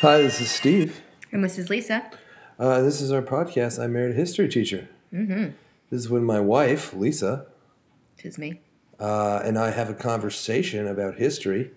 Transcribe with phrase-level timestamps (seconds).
[0.00, 1.02] Hi, this is Steve.
[1.32, 2.10] And this is Lisa.
[2.58, 3.82] Uh, this is our podcast.
[3.82, 4.88] I married a history teacher.
[5.12, 5.50] Mm-hmm.
[5.90, 7.46] This is when my wife, Lisa,
[8.16, 8.60] Tis me.
[9.00, 11.70] uh, and I have a conversation about history,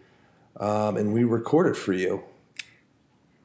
[0.59, 2.23] um, and we record it for you.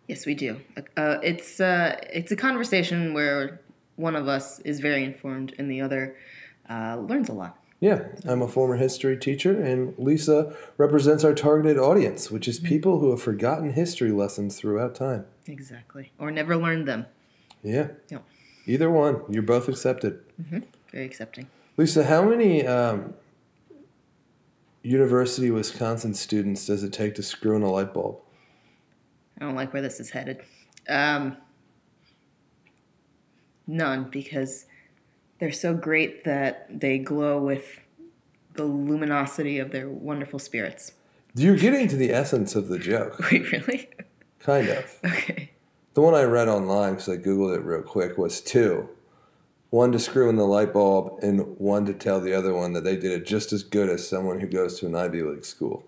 [0.08, 0.60] Yes, we do.
[0.96, 3.60] Uh, it's uh, it's a conversation where
[3.96, 6.16] one of us is very informed and the other
[6.70, 7.58] uh, learns a lot.
[7.78, 13.00] Yeah, I'm a former history teacher, and Lisa represents our targeted audience, which is people
[13.00, 15.26] who have forgotten history lessons throughout time.
[15.46, 16.10] Exactly.
[16.18, 17.04] Or never learned them.
[17.62, 18.24] Yeah, Yep.
[18.66, 19.20] either one.
[19.28, 20.20] You're both accepted.
[20.90, 21.48] Very accepting.
[21.76, 23.12] Lisa, how many um,
[24.82, 28.20] University of Wisconsin students does it take to screw in a light bulb?
[29.38, 30.40] I don't like where this is headed.
[30.88, 31.36] Um,
[33.66, 34.64] none, because
[35.38, 37.80] they're so great that they glow with
[38.54, 40.92] the luminosity of their wonderful spirits.
[41.34, 43.90] You're getting to the essence of the joke, Wait, really?
[44.40, 44.98] kind of.
[45.04, 45.50] Okay.
[45.94, 48.90] The one I read online, because I Googled it real quick, was two.
[49.70, 52.84] One to screw in the light bulb, and one to tell the other one that
[52.84, 55.84] they did it just as good as someone who goes to an Ivy League school.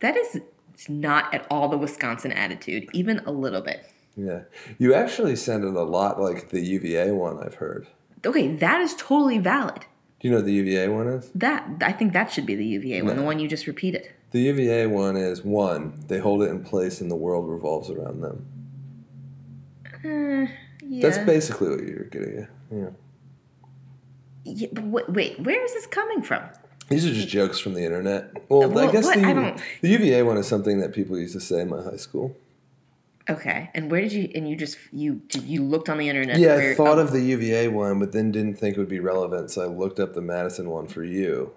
[0.00, 0.40] That is
[0.86, 3.90] not at all the Wisconsin attitude, even a little bit.
[4.16, 4.42] Yeah.
[4.78, 7.86] You actually sounded a lot like the UVA one I've heard.
[8.24, 9.80] Okay, that is totally valid.
[10.20, 11.30] Do you know what the UVA one is?
[11.34, 13.20] That I think that should be the UVA one, No.
[13.20, 14.08] the one you just repeated.
[14.30, 18.22] The UVA one is one, they hold it in place and the world revolves around
[18.22, 18.46] them.
[20.04, 20.50] Uh,
[20.82, 21.02] yeah.
[21.02, 22.50] That's basically what you're getting at.
[22.70, 22.88] Yeah.
[24.44, 26.42] Yeah, but wait, wait, where is this coming from?
[26.88, 28.32] These are just jokes from the internet.
[28.48, 31.60] Well, I guess the, I the UVA one is something that people used to say
[31.62, 32.36] in my high school.
[33.28, 34.30] Okay, and where did you?
[34.34, 36.38] And you just you you looked on the internet?
[36.38, 38.88] Yeah, I thought oh, of um the UVA one, but then didn't think it would
[38.88, 41.52] be relevant, so I looked up the Madison one for you.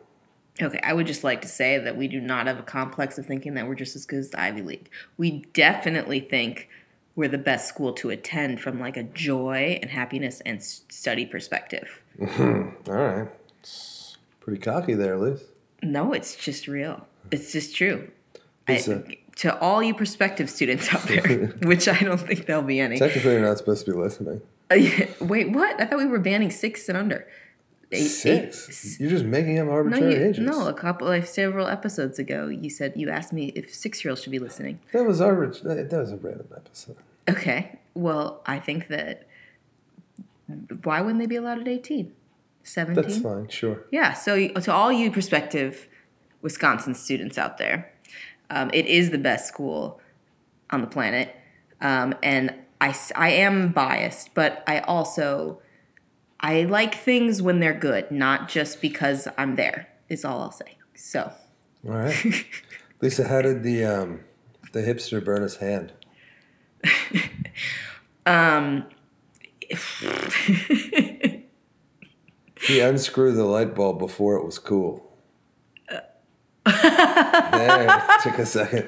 [0.62, 3.26] Okay, I would just like to say that we do not have a complex of
[3.26, 4.90] thinking that we're just as good as the Ivy League.
[5.18, 6.70] We definitely think
[7.16, 12.02] we're the best school to attend from like a joy and happiness and study perspective.
[12.40, 13.28] All right.
[13.60, 15.44] It's pretty cocky there, Liz.
[15.82, 17.08] No, it's just real.
[17.32, 18.12] It's just true.
[18.68, 19.04] I- Lisa.
[19.40, 22.98] To all you prospective students out there, which I don't think there'll be any.
[22.98, 24.42] Technically, you're not supposed to be listening.
[24.70, 24.78] Uh,
[25.26, 25.80] wait, what?
[25.82, 27.28] I thought we were banning six and under.
[27.92, 28.70] Eight- Six?
[28.70, 30.46] eight- You're just making up no, arbitrary you, ages.
[30.46, 34.32] no, a couple, like several episodes ago, you said you asked me if six-year-olds should
[34.32, 34.80] be listening.
[34.94, 36.98] That was arbit- that was a random episode.
[37.28, 39.26] Okay, well, I think that
[40.84, 42.14] why wouldn't they be allowed at eighteen?
[42.64, 43.04] Seventeen.
[43.04, 43.84] That's fine, sure.
[43.92, 44.14] Yeah.
[44.14, 45.88] So to all you prospective
[46.42, 47.92] Wisconsin students out there,
[48.50, 50.00] um, it is the best school
[50.72, 51.36] on the planet,
[51.82, 52.94] um, and I
[53.32, 55.62] am biased, but I also
[56.40, 59.88] I like things when they're good, not just because I'm there.
[60.08, 60.78] Is all I'll say.
[60.96, 61.32] So
[61.88, 62.46] All right.
[63.02, 64.22] Lisa, how did the um,
[64.72, 65.94] the hipster burn his hand?
[68.26, 68.86] um,
[72.62, 75.09] He unscrewed the light bulb before it was cool.
[77.52, 78.88] There, took a second.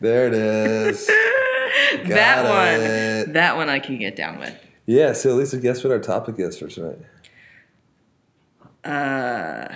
[0.00, 1.06] There it is.
[2.06, 3.32] that one, it.
[3.32, 4.54] that one I can get down with.
[4.86, 6.98] Yeah, so Lisa, guess what our topic is for tonight?
[8.84, 9.68] Uh,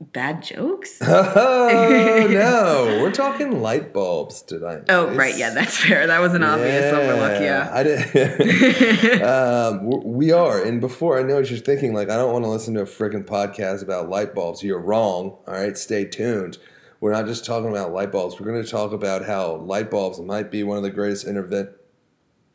[0.00, 0.98] bad jokes.
[1.00, 4.82] Oh no, we're talking light bulbs tonight.
[4.88, 5.36] Oh, It's- right.
[5.36, 6.06] Yeah, that's fair.
[6.06, 7.40] That was an obvious overlook.
[7.40, 7.70] Yeah.
[7.72, 9.22] I did.
[9.22, 12.50] um, we are, and before I know what you're thinking, like I don't want to
[12.50, 14.62] listen to a freaking podcast about light bulbs.
[14.62, 15.36] You're wrong.
[15.46, 16.58] All right, stay tuned.
[17.00, 18.40] We're not just talking about light bulbs.
[18.40, 21.72] We're going to talk about how light bulbs might be one of the greatest interve-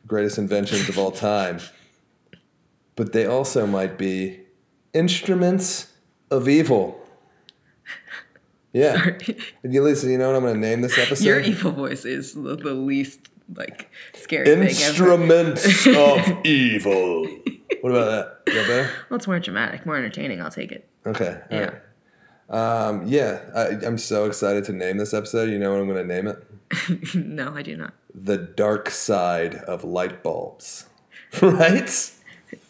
[0.06, 1.60] greatest inventions of all time,
[2.96, 4.40] but they also might be
[4.92, 5.92] instruments
[6.32, 6.99] of evil.
[8.72, 8.94] Yeah.
[8.94, 9.38] Sorry.
[9.62, 9.80] And you
[10.18, 11.24] know what I'm going to name this episode?
[11.24, 14.68] Your evil voice is the, the least like scary thing ever.
[14.68, 17.26] Instruments of evil.
[17.80, 18.52] What about that?
[18.52, 18.90] Is that better?
[19.08, 20.40] Well, it's more dramatic, more entertaining.
[20.40, 20.88] I'll take it.
[21.06, 21.40] Okay.
[21.50, 21.58] Yeah.
[21.58, 21.74] right.
[22.50, 25.50] Um, yeah, I, I'm so excited to name this episode.
[25.50, 27.14] You know what I'm going to name it?
[27.14, 27.94] no, I do not.
[28.12, 30.86] The Dark Side of Light Bulbs.
[31.42, 32.12] right?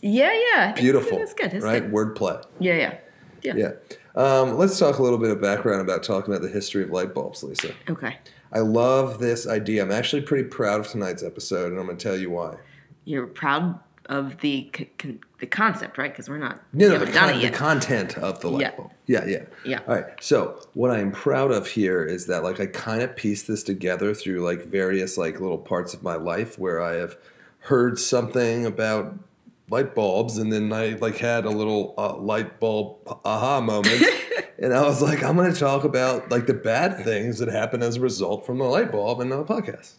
[0.02, 0.72] Yeah, yeah.
[0.72, 1.18] Beautiful.
[1.18, 1.50] That's good.
[1.50, 1.82] That's right?
[1.82, 1.92] good.
[1.92, 2.44] Wordplay.
[2.58, 2.94] Yeah, yeah,
[3.42, 3.54] yeah.
[3.56, 3.70] Yeah.
[4.14, 7.14] Um, let's talk a little bit of background about talking about the history of light
[7.14, 7.72] bulbs, Lisa.
[7.88, 8.18] Okay.
[8.52, 9.82] I love this idea.
[9.82, 12.56] I'm actually pretty proud of tonight's episode, and I'm going to tell you why.
[13.04, 14.90] You're proud of the c-
[15.38, 16.10] the concept, right?
[16.12, 16.60] Because we're not.
[16.72, 18.76] No, no, the, done con- the content of the light Yeah.
[18.76, 18.90] bulb.
[19.06, 19.42] Yeah, yeah.
[19.64, 19.80] Yeah.
[19.86, 20.04] All right.
[20.20, 24.12] So what I'm proud of here is that like I kind of pieced this together
[24.14, 27.16] through like various like little parts of my life where I have
[27.60, 29.16] heard something about
[29.70, 34.02] light bulbs and then I like had a little uh, light bulb aha moment
[34.58, 37.82] and I was like I'm going to talk about like the bad things that happen
[37.82, 39.92] as a result from the light bulb in the podcast.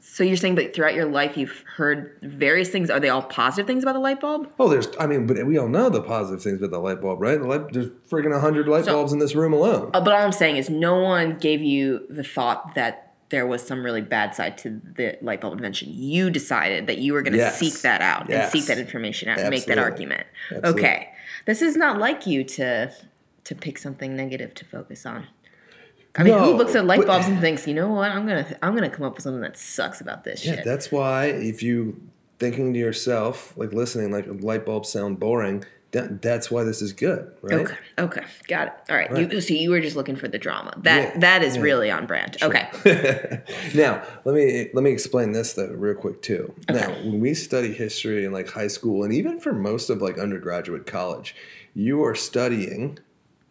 [0.00, 2.90] So you're saying that throughout your life you've heard various things.
[2.90, 4.50] Are they all positive things about the light bulb?
[4.58, 7.20] Oh, there's, I mean, but we all know the positive things about the light bulb,
[7.20, 7.38] right?
[7.38, 9.90] The light, there's freaking 100 light So- bulbs in this room alone.
[9.94, 13.62] Uh, but all I'm saying is no one gave you the thought that there was
[13.66, 15.88] some really bad side to the light bulb invention.
[15.92, 17.58] You decided that you were going to Yes.
[17.58, 18.44] seek that out Yes.
[18.44, 20.26] and seek that information out and make that argument.
[20.50, 20.80] Absolutely.
[20.82, 21.08] Okay.
[21.44, 22.90] This is not like you to
[23.44, 25.26] to pick something negative to focus on.
[26.16, 28.10] I mean, No, who looks at light but- bulbs and thinks, you know what?
[28.10, 30.64] I'm gonna I'm gonna come up with something that sucks about this Yeah, shit.
[30.64, 32.00] that's why if you
[32.38, 36.92] thinking to yourself, like listening, like light bulbs sound boring, that, that's why this is
[36.92, 37.60] good, right?
[37.60, 37.76] Okay.
[37.98, 38.22] Okay.
[38.46, 38.72] Got it.
[38.90, 39.10] All right.
[39.10, 39.32] Right.
[39.32, 40.74] You so you were just looking for the drama.
[40.82, 41.62] That Yeah, that is yeah.
[41.62, 42.36] really on brand.
[42.42, 42.68] Okay.
[43.74, 46.52] now let me let me explain this though real quick too.
[46.68, 50.18] Now when we study history in like high school and even for most of like
[50.18, 51.34] undergraduate college,
[51.74, 52.98] you are studying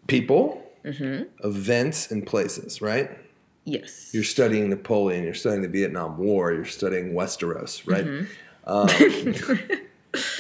[0.07, 1.45] people, Mm-hmm.
[1.45, 3.11] events, and places, right?
[3.65, 4.11] Yes.
[4.13, 8.05] You're studying Napoleon, you're studying the Vietnam War, you're studying Westeros, right?
[8.05, 8.25] Mm-hmm.
[8.69, 9.79] Um,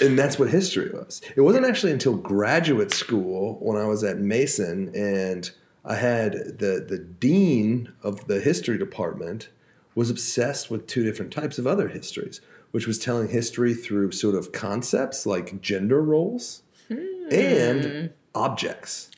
[0.01, 1.21] and that's what history was.
[1.35, 5.49] It wasn't actually until graduate school when I was at Mason and
[5.85, 9.49] I had the the dean of the history department
[9.95, 12.39] was obsessed with two different types of other histories,
[12.71, 17.27] which was telling history through sort of concepts like gender roles Hmm.
[17.31, 19.09] and objects.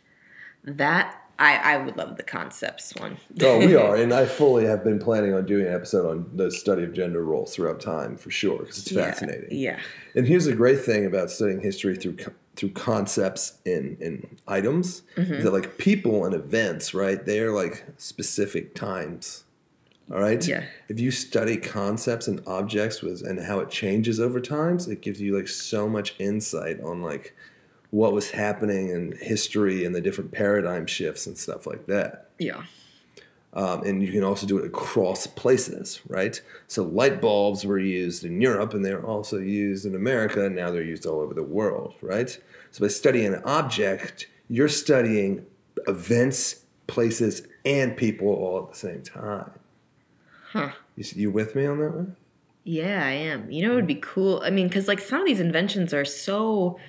[0.63, 3.17] That I I would love the concepts one.
[3.41, 6.51] Oh, we are, and I fully have been planning on doing an episode on the
[6.51, 9.47] study of gender roles throughout time for sure because it's fascinating.
[9.51, 9.79] Yeah.
[10.15, 12.17] And here's the great thing about studying history through
[12.55, 15.33] through concepts in in items Mm-hmm.
[15.35, 17.25] is that like people and events, right?
[17.25, 19.45] They are like specific times.
[20.11, 20.45] All right.
[20.47, 20.63] Yeah.
[20.89, 25.21] If you study concepts and objects with and how it changes over times, it gives
[25.21, 27.35] you like so much insight on like
[27.91, 32.29] what was happening in history and the different paradigm shifts and stuff like that.
[32.37, 32.63] Yeah.
[33.53, 36.39] Um, and you can also do it across places, right?
[36.67, 40.69] So light bulbs were used in Europe, and they're also used in America, and now
[40.69, 42.29] they're used all over the world, right?
[42.69, 45.47] So by studying an object, you're studying
[45.87, 49.51] events, places, and people all at the same time.
[50.51, 50.71] Huh.
[50.95, 52.15] You, you with me on that one?
[52.63, 53.49] Yeah, I am.
[53.49, 54.41] You know, it would be cool.
[54.45, 56.79] I mean, because like some of these inventions are so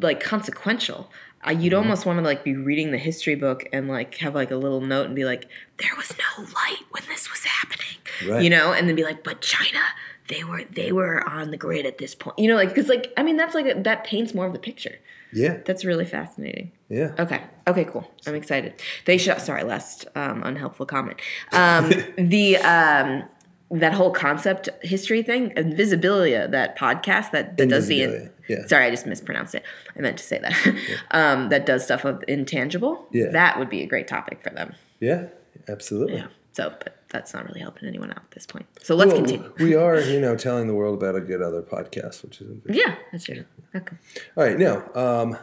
[0.00, 1.10] like consequential.
[1.46, 1.82] Uh, you'd Mm-hmm.
[1.82, 4.80] almost want to like be reading the history book and like have like a little
[4.80, 5.46] note and be like,
[5.78, 7.96] "There was no light when this was happening,"
[8.28, 8.42] Right.
[8.42, 9.80] you know, and then be like, "But China,
[10.28, 13.12] they were they were on the grid at this point," you know, like because like
[13.16, 14.96] I mean that's like a, that paints more of the picture.
[15.32, 16.72] Yeah, That's really fascinating.
[16.88, 17.12] yeah.
[17.18, 17.42] Okay.
[17.66, 17.84] Okay.
[17.84, 18.10] Cool.
[18.26, 18.74] I'm excited.
[19.04, 19.38] They should.
[19.40, 21.20] Sorry, last um, unhelpful comment.
[21.52, 23.24] Um, the um,
[23.70, 28.30] that whole concept history thing, Invisibilia, that podcast that, that does the.
[28.48, 28.64] Yeah.
[28.66, 29.64] Sorry, I just mispronounced it.
[29.96, 30.76] I meant to say that.
[31.10, 33.06] um, that does stuff of intangible.
[33.10, 33.30] Yeah.
[33.30, 34.74] That would be a great topic for them.
[35.00, 35.26] Yeah,
[35.68, 36.18] absolutely.
[36.18, 36.28] Yeah.
[36.52, 38.66] So, but that's not really helping anyone out at this point.
[38.82, 39.52] So let's Well, continue.
[39.58, 42.94] we are, you know, telling the world about a good other podcast, which is Yeah,
[43.10, 43.44] that's true.
[43.74, 43.96] Okay.
[44.36, 45.36] All right, now, um,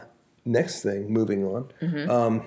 [0.44, 1.70] next thing, moving on.
[1.82, 2.10] Mm-hmm.
[2.10, 2.46] Um,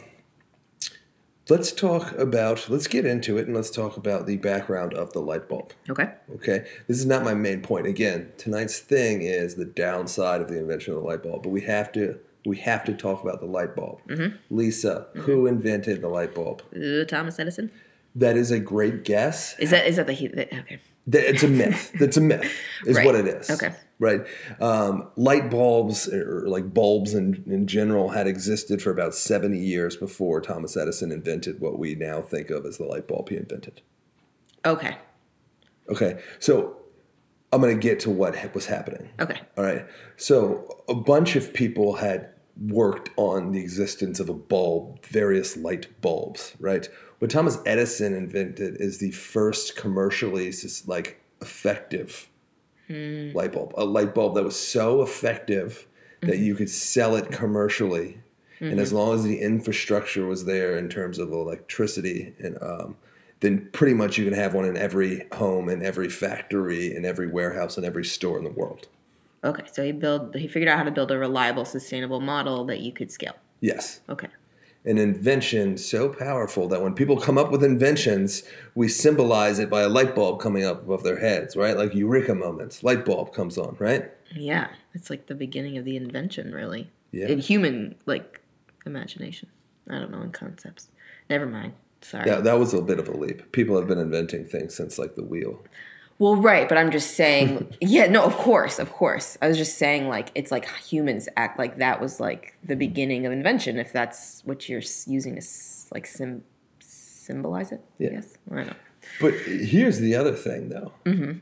[1.49, 5.19] let's talk about, let's get into it and let's talk about the background of the
[5.19, 5.73] light bulb.
[5.89, 6.09] Okay.
[6.35, 7.87] Okay, this is not my main point.
[7.87, 11.61] Again, tonight's thing is the downside of the invention of the light bulb, but we
[11.61, 13.99] have to we have to talk about the light bulb.
[14.07, 14.35] Mm-hmm.
[14.55, 16.61] Lisa, who invented the light bulb?
[16.75, 17.71] Uh, Thomas Edison.
[18.15, 19.57] That is a great guess.
[19.59, 20.27] Is that is that the he?
[20.27, 20.79] the- Okay.
[21.07, 21.91] That- It's a myth.
[21.99, 22.51] That's a myth,
[22.85, 23.05] is Right.
[23.05, 23.49] what it is.
[23.49, 23.73] Okay.
[23.99, 24.21] Right.
[24.59, 29.95] Um, light bulbs, or like bulbs in, in general, had existed for about 70 years
[29.95, 33.81] before Thomas Edison invented what we now think of as the light bulb he invented.
[34.65, 34.97] Okay.
[35.89, 36.19] Okay.
[36.39, 36.77] So
[37.51, 39.09] I'm going to get to what ha- was happening.
[39.19, 39.39] Okay.
[39.57, 39.85] All right.
[40.17, 45.87] So a bunch of people had worked on the existence of a bulb, various light
[46.01, 46.87] bulbs, right?
[47.19, 50.53] What Thomas Edison invented is the first commercially
[50.85, 52.29] like effective
[52.87, 53.31] hmm.
[53.33, 53.73] light bulb.
[53.77, 55.87] A light bulb that was so effective
[56.21, 56.43] that mm-hmm.
[56.43, 58.19] you could sell it commercially.
[58.59, 58.97] And as mm-hmm.
[58.97, 62.97] long as the infrastructure was there in terms of electricity and um,
[63.39, 67.27] then pretty much you can have one in every home, in every factory, in every
[67.27, 68.87] warehouse, in every store in the world.
[69.43, 72.79] Okay, so he built he figured out how to build a reliable, sustainable model that
[72.79, 73.35] you could scale.
[73.61, 74.01] Yes.
[74.09, 74.27] Okay.
[74.85, 78.43] An invention so powerful that when people come up with inventions,
[78.73, 81.75] we symbolize it by a light bulb coming up above their heads, right?
[81.75, 82.83] Like eureka moments.
[82.83, 84.09] Light bulb comes on, right?
[84.33, 86.89] Yeah, it's like the beginning of the invention, really.
[87.11, 87.27] Yeah.
[87.27, 88.41] In human like
[88.85, 89.49] imagination.
[89.89, 90.87] I don't know in concepts.
[91.29, 91.73] Never mind.
[92.01, 92.29] Sorry.
[92.29, 93.51] Yeah, that was a bit of a leap.
[93.51, 95.59] People have been inventing things since like the wheel.
[96.19, 97.75] Well, right, but I'm just saying.
[97.81, 99.37] yeah, no, of course, of course.
[99.41, 103.25] I was just saying, like, it's like humans act like that was like the beginning
[103.25, 103.77] of invention.
[103.77, 105.41] If that's what you're using to
[105.93, 106.43] like sim-
[106.79, 107.81] symbolize it.
[107.99, 108.09] Yeah.
[108.13, 108.73] Yes, I don't know.
[109.21, 110.91] But here's the other thing, though.
[111.05, 111.39] Mm-hmm.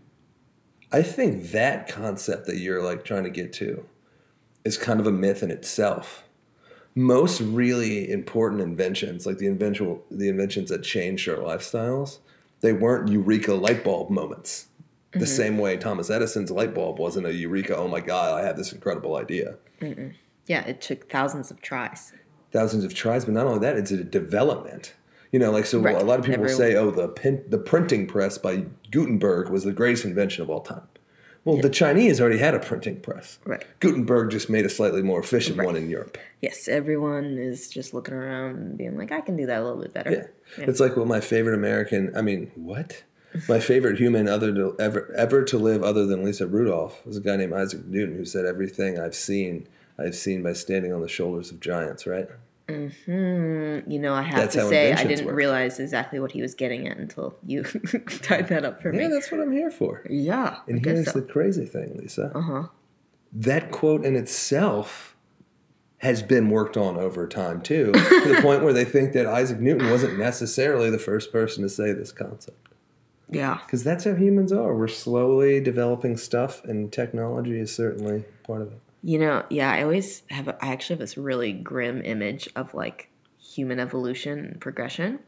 [0.91, 3.85] I think that concept that you're like trying to get to
[4.63, 6.23] is kind of a myth in itself.
[6.95, 12.19] Most really important inventions, like the invention, the inventions that changed our lifestyles,
[12.65, 14.67] they weren't eureka light bulb moments.
[15.11, 15.27] The Mm-hmm.
[15.27, 17.77] same way Thomas Edison's light bulb wasn't a eureka.
[17.77, 19.55] Oh my God, I have this incredible idea.
[20.47, 22.11] Yeah, it took thousands of tries.
[22.51, 24.93] thousands of tries, but not only that, it's a development.
[25.31, 25.95] You know, like so Right.
[25.95, 29.63] a lot of people Every- say, "Oh, the pin, the printing press by Gutenberg was
[29.65, 30.87] the greatest invention of all time."
[31.45, 33.37] Well, the Chinese already had a printing press.
[33.45, 33.63] Right.
[33.79, 36.17] Gutenberg just made a slightly more efficient one in Europe.
[36.41, 39.81] Yes, everyone is just looking around and being like, I can do that a little
[39.81, 40.33] bit better.
[40.57, 40.65] Yeah.
[40.65, 42.11] It's like well, my favorite American.
[42.15, 43.03] I mean, what?
[43.49, 47.19] My favorite human other to ever ever to live other than Lisa Rudolph was a
[47.19, 49.67] guy named Isaac Newton who said everything I've seen
[49.99, 52.07] I've seen by standing on the shoulders of giants.
[52.07, 52.29] Right.
[52.67, 55.35] Mm, you know, I have That's to say, I didn't work.
[55.35, 57.63] realize exactly what he was getting at until you
[58.23, 59.13] tied that up for Yeah, me.
[59.13, 60.03] that's what I'm here for.
[60.09, 61.19] Yeah, And here's so.
[61.19, 62.31] the crazy thing, Lisa.
[62.35, 62.63] Uh huh.
[63.33, 65.15] that quote in itself
[65.99, 69.59] has been worked on over time too, to the point where they think that Isaac
[69.59, 72.57] Newton wasn't necessarily the first person to say this concept.
[73.29, 73.59] Yeah.
[73.65, 74.75] Because that's how humans are.
[74.75, 78.79] We're slowly developing stuff, and technology is certainly part of it.
[79.05, 83.07] You know, yeah, I always have, I actually have this really grim image of like
[83.37, 85.19] human evolution and progression.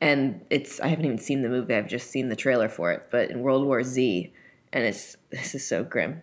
[0.00, 3.08] And it's, I haven't even seen the movie, I've just seen the trailer for it.
[3.10, 4.32] But in World War Z,
[4.72, 6.22] and it's, this is so grim,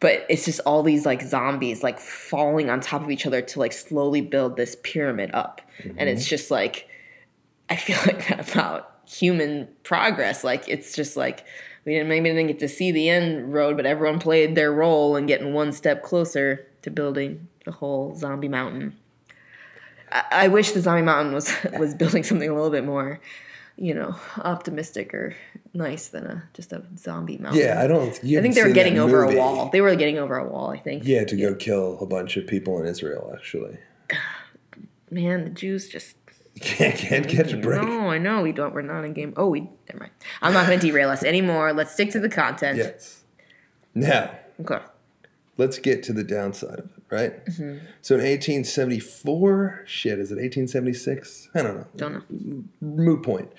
[0.00, 3.58] but it's just all these like zombies like falling on top of each other to
[3.58, 5.60] like slowly build this pyramid up.
[5.84, 6.30] And it's mm-hmm.
[6.30, 6.88] just like,
[7.68, 10.42] I feel like that about human progress.
[10.42, 11.44] Like it's just like
[11.84, 15.16] we didn't maybe didn't get to see the end road, but everyone played their role
[15.16, 18.96] and getting one step closer to building the whole zombie mountain.
[20.12, 23.20] I, I wish the zombie mountain was was building something a little bit more,
[23.76, 25.34] you know, optimistic or
[25.72, 27.62] nice than a just a zombie mountain.
[27.62, 28.08] Yeah, I don't.
[28.08, 29.36] I think they were getting over movie.
[29.36, 29.70] a wall.
[29.70, 30.70] They were getting over a wall.
[30.70, 31.04] I think.
[31.04, 33.32] Yeah, to go kill a bunch of people in Israel.
[33.34, 33.78] Actually,
[35.10, 36.19] Man, the Jews just
[36.54, 37.82] you can't, can't catch a break.
[37.82, 38.74] No, I know we don't.
[38.74, 39.34] We're not in game.
[39.36, 39.60] Oh, we.
[39.88, 40.12] Never mind.
[40.42, 41.72] I'm not going to derail us anymore.
[41.72, 42.78] Let's stick to the content.
[42.78, 43.22] Yes.
[43.94, 44.78] Now, Okay.
[45.56, 47.44] let's get to the downside of it, right?
[47.46, 47.84] Mm-hmm.
[48.02, 51.48] So in 1874, shit, is it 1876?
[51.54, 51.86] I don't know.
[51.96, 52.64] Don't know.
[52.80, 53.50] Moot point.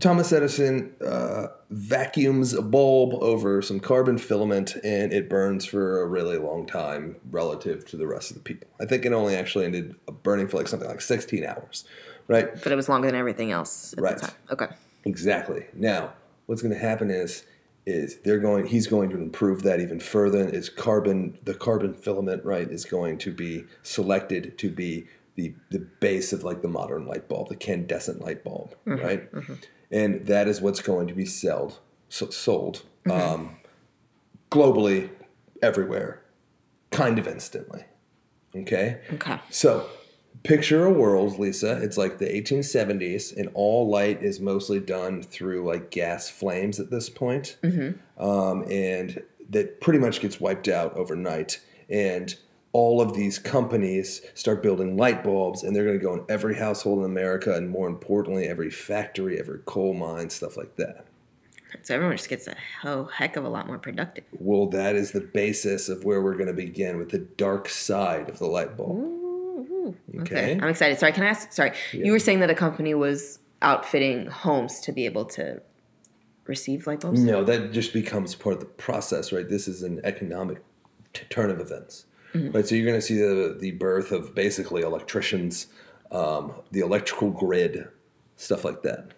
[0.00, 6.06] Thomas Edison uh, vacuums a bulb over some carbon filament and it burns for a
[6.06, 8.66] really long time relative to the rest of the people.
[8.80, 11.84] I think it only actually ended up burning for like something like 16 hours,
[12.26, 12.48] right?
[12.62, 14.16] But it was longer than everything else at Right.
[14.18, 14.34] the time.
[14.50, 14.66] Okay.
[15.04, 15.66] Exactly.
[15.74, 16.14] Now,
[16.46, 17.44] what's going to happen is
[17.86, 22.42] is they're going he's going to improve that even further is carbon the carbon filament
[22.42, 27.06] right is going to be selected to be the the base of like the modern
[27.06, 29.28] light bulb the incandescent light bulb right
[29.94, 33.56] and that is what's going to be sold so, sold um,
[34.50, 35.08] globally
[35.62, 36.20] everywhere
[36.90, 37.84] kind of instantly
[38.54, 39.38] okay Okay.
[39.50, 39.86] so,
[40.42, 41.80] picture a world, Lisa.
[41.82, 46.90] It's like the 1870s, and all light is mostly done through like gas flames at
[46.90, 47.56] this point.
[48.18, 51.60] Um, and that pretty much gets wiped out overnight.
[51.88, 52.34] And
[52.74, 56.56] all of these companies start building light bulbs, and they're going to go in every
[56.56, 61.06] household in America, and more importantly, every factory, every coal mine, stuff like that.
[61.82, 64.24] So everyone just gets a ho- heck of a lot more productive.
[64.32, 68.28] Well, that is the basis of where we're going to begin with the dark side
[68.28, 68.96] of the light bulb.
[68.98, 70.58] Ooh, Okay.
[70.60, 70.98] I'm excited.
[70.98, 71.52] Sorry, can I ask?
[71.52, 75.60] Sorry, you were saying that a company was outfitting homes to be able to
[76.46, 77.22] receive light bulbs.
[77.22, 79.48] No, that just becomes part of the process, right?
[79.48, 80.58] This is an economic
[81.12, 82.66] t- turn of events, right?
[82.66, 85.66] So you're going to see the the birth of basically electricians,
[86.10, 87.88] um, the electrical grid,
[88.36, 89.08] stuff like that.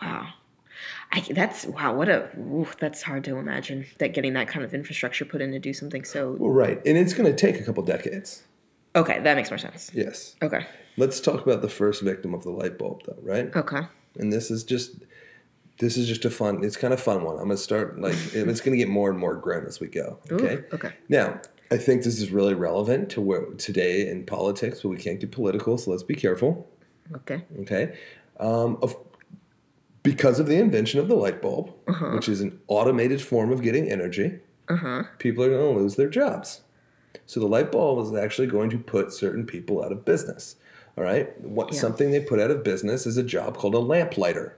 [0.00, 0.28] Wow.
[1.12, 1.94] I, that's wow.
[1.94, 5.50] What a ooh, that's hard to imagine that getting that kind of infrastructure put in
[5.52, 6.36] to do something so.
[6.38, 8.44] Well, right, and it's going to take a couple decades.
[8.96, 9.90] Okay, that makes more sense.
[9.94, 10.36] Yes.
[10.42, 10.66] Okay.
[10.96, 13.54] Let's talk about the first victim of the light bulb, though, right?
[13.54, 13.82] Okay.
[14.18, 14.96] And this is just.
[15.78, 16.62] This is just a fun.
[16.62, 17.36] It's kind of fun one.
[17.36, 20.18] I'm gonna start like it's gonna get more and more grim as we go.
[20.30, 20.64] Ooh, Okay.
[20.74, 20.92] okay.
[21.08, 21.40] Now,
[21.70, 25.30] I think this is really relevant to where today in politics, but we can't get
[25.30, 26.68] political, so let's be careful.
[27.14, 27.44] Okay.
[27.60, 27.96] Okay,
[28.40, 28.96] um, of
[30.02, 31.72] because of the invention of the light bulb,
[32.14, 35.02] which is an automated form of getting energy, Uh huh.
[35.18, 36.62] people are going to lose their jobs.
[37.26, 40.56] So the light bulb is actually going to put certain people out of business.
[40.96, 41.78] All right, what Yeah.
[41.80, 44.56] something they put out of business is a job called a lamplighter.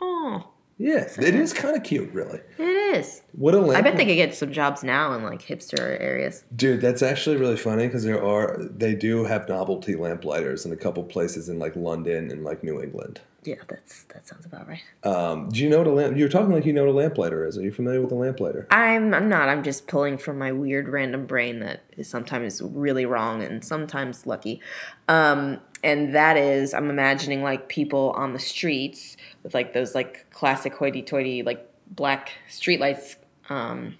[0.00, 0.48] Oh,
[0.80, 2.40] Yeah, it is kind of cute, really.
[2.56, 3.20] it is.
[3.32, 6.42] What a lamp I bet they could get some jobs now in like hipster areas.
[6.56, 10.76] Dude, that's actually really funny because there are they do have novelty lamplighters in a
[10.76, 13.20] couple places in like London and like New England.
[13.42, 14.82] Yeah, that's that sounds about right.
[15.04, 16.16] Um, do you know what a lamp?
[16.16, 17.58] You're talking like you know what a lamplighter is.
[17.58, 18.66] Are you familiar with a lamplighter?
[18.70, 19.50] I'm I'm not.
[19.50, 24.26] I'm just pulling from my weird random brain that is sometimes really wrong and sometimes
[24.26, 24.60] lucky.
[25.08, 30.28] Um, and that is I'm imagining like people on the streets with like those like
[30.30, 33.16] classic hoity-toity like black streetlights.
[33.48, 33.96] Um,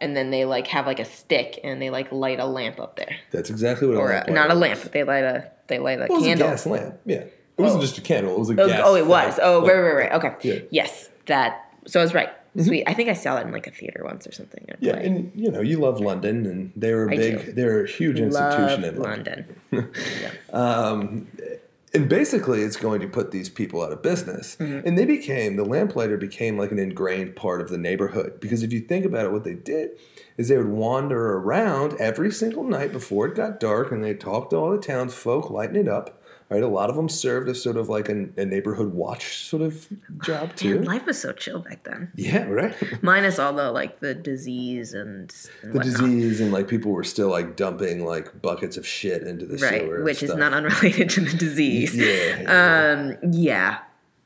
[0.00, 2.96] and then they like have like a stick and they like light a lamp up
[2.96, 4.80] there, That's exactly what or a, not a lamp.
[4.92, 6.48] They light a they light a It was candle.
[6.48, 7.00] a gas lamp.
[7.06, 7.86] Yeah, it wasn't Oh.
[7.86, 8.34] just a candle.
[8.34, 8.80] It was a Oh, gas.
[8.84, 9.38] oh, it was.
[9.42, 10.12] Oh, like- right, right, right.
[10.12, 10.34] Okay.
[10.42, 10.58] Yeah.
[10.70, 11.60] Yes, that.
[11.86, 12.28] So I was right.
[12.56, 12.84] Sweet.
[12.86, 14.64] I think I saw that in like a theater once or something.
[14.78, 15.06] Yeah, play.
[15.06, 17.46] and you know you love London, and they're a I big.
[17.46, 17.52] do.
[17.52, 19.56] They're a huge institution Love in London.
[19.72, 19.92] London.
[20.52, 21.26] Um,
[21.94, 24.56] and basically, it's going to put these people out of business.
[24.56, 24.86] Mm-hmm.
[24.86, 28.72] And they became the lamplighter became like an ingrained part of the neighborhood because if
[28.72, 29.90] you think about it, what they did
[30.36, 34.50] is they would wander around every single night before it got dark, and they talked
[34.50, 36.20] to all the townsfolk, lighting it up.
[36.54, 39.62] Right, a lot of them served as sort of like a, a neighborhood watch sort
[39.62, 39.88] of
[40.22, 40.76] job too.
[40.76, 42.12] Man, life was so chill back then.
[42.14, 42.74] yeah, right.
[43.02, 45.84] Minus all the like the disease and, and the whatnot.
[45.84, 49.68] disease and like people were still like dumping like buckets of shit into the sewer,
[49.70, 49.82] right?
[49.82, 51.96] and Which is not unrelated to the disease.
[51.96, 53.32] Yeah, Um.
[53.32, 53.78] Yeah.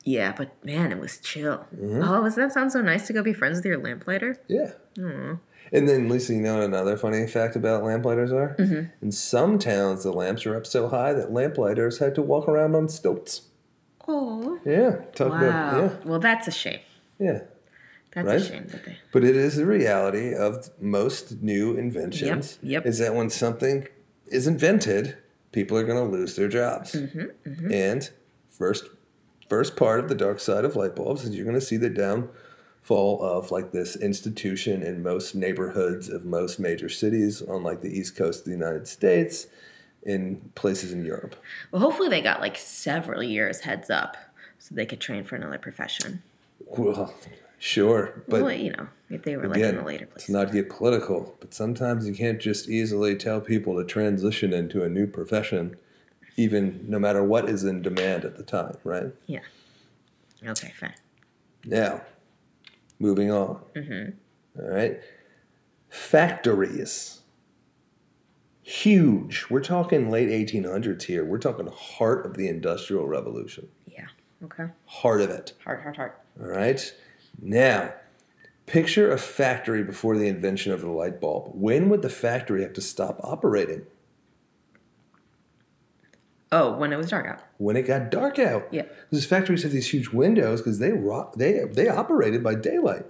[0.05, 1.67] Yeah, but man, it was chill.
[1.77, 2.03] Mm-hmm.
[2.03, 4.37] Oh, does that sound so nice to go be friends with your lamplighter?
[4.49, 4.73] Yeah.
[4.97, 5.35] Hmm.
[5.73, 8.57] And then, Lisa, you know what another funny fact about lamplighters are?
[8.59, 8.91] Mm-hmm.
[9.03, 12.75] In some towns, the lamps are up so high that lamplighters had to walk around
[12.75, 13.43] on stilts.
[14.07, 14.59] Oh.
[14.65, 15.37] Yeah, talk Wow.
[15.79, 16.81] about Well, that's a shame.
[17.19, 17.41] yeah, yeah.
[18.13, 18.41] That's Right?
[18.41, 18.97] a shame that they.
[19.13, 22.59] But it is the reality of most new inventions.
[22.63, 22.87] Yep, yep.
[22.87, 23.87] Is that when something
[24.27, 25.17] is invented,
[25.53, 26.93] people are going to lose their jobs.
[26.93, 28.09] Mm-hmm, And
[28.49, 28.87] first,
[29.51, 31.91] first part of the dark side of light bulbs is you're going to see the
[32.89, 37.89] downfall of like this institution in most neighborhoods of most major cities on like the
[37.89, 39.47] east coast of the United States,
[40.05, 41.37] in places in Europe.
[41.71, 44.17] Well, hopefully they got like several years heads up
[44.59, 46.23] so they could train for another profession.
[46.67, 47.13] Well,
[47.59, 50.29] sure, but well, you know, if they were like in again, the later to place.
[50.29, 54.89] not get political, but sometimes you can't just easily tell people to transition into a
[54.89, 55.77] new profession,
[56.37, 59.13] even no matter what is in demand at the time, right?
[59.27, 59.41] Yeah.
[60.47, 60.95] Okay, fine.
[61.65, 62.03] Now,
[62.99, 63.61] moving on.
[63.77, 64.61] Mm-hmm.
[64.61, 65.01] All right.
[65.89, 67.21] Factories.
[68.63, 69.47] Huge.
[69.49, 71.25] We're talking late 1800s here.
[71.25, 73.69] We're talking heart of the Industrial Revolution.
[73.87, 74.09] Yeah.
[74.45, 74.67] Okay.
[74.85, 75.55] Heart of it.
[75.65, 76.21] Heart, heart, heart.
[76.41, 76.95] All right.
[77.41, 77.95] Now,
[78.67, 81.53] picture a factory before the invention of the light bulb.
[81.55, 83.87] When would the factory have to stop operating?
[86.51, 87.41] Oh, when it was dark out.
[87.59, 88.69] When it got dark out.
[88.71, 88.85] Yeah.
[89.11, 93.05] Because factories have these huge windows because they ro- they they operated by daylight.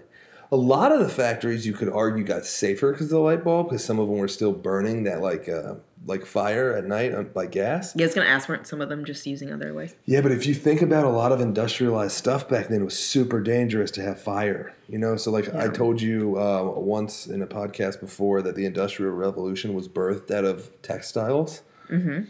[0.51, 3.69] A lot of the factories you could argue got safer because of the light bulb
[3.69, 5.75] because some of them were still burning that like uh,
[6.07, 7.95] like fire at night on, by gas.
[7.95, 9.95] Yeah, I was gonna ask, weren't some of them just using other ways?
[10.07, 12.99] Yeah, but if you think about a lot of industrialized stuff back then, it was
[12.99, 14.75] super dangerous to have fire.
[14.89, 18.65] You know, so like I told you uh, once in a podcast before that the
[18.65, 21.63] Industrial Revolution was birthed out of textiles.
[21.91, 22.25] Mm-hmm.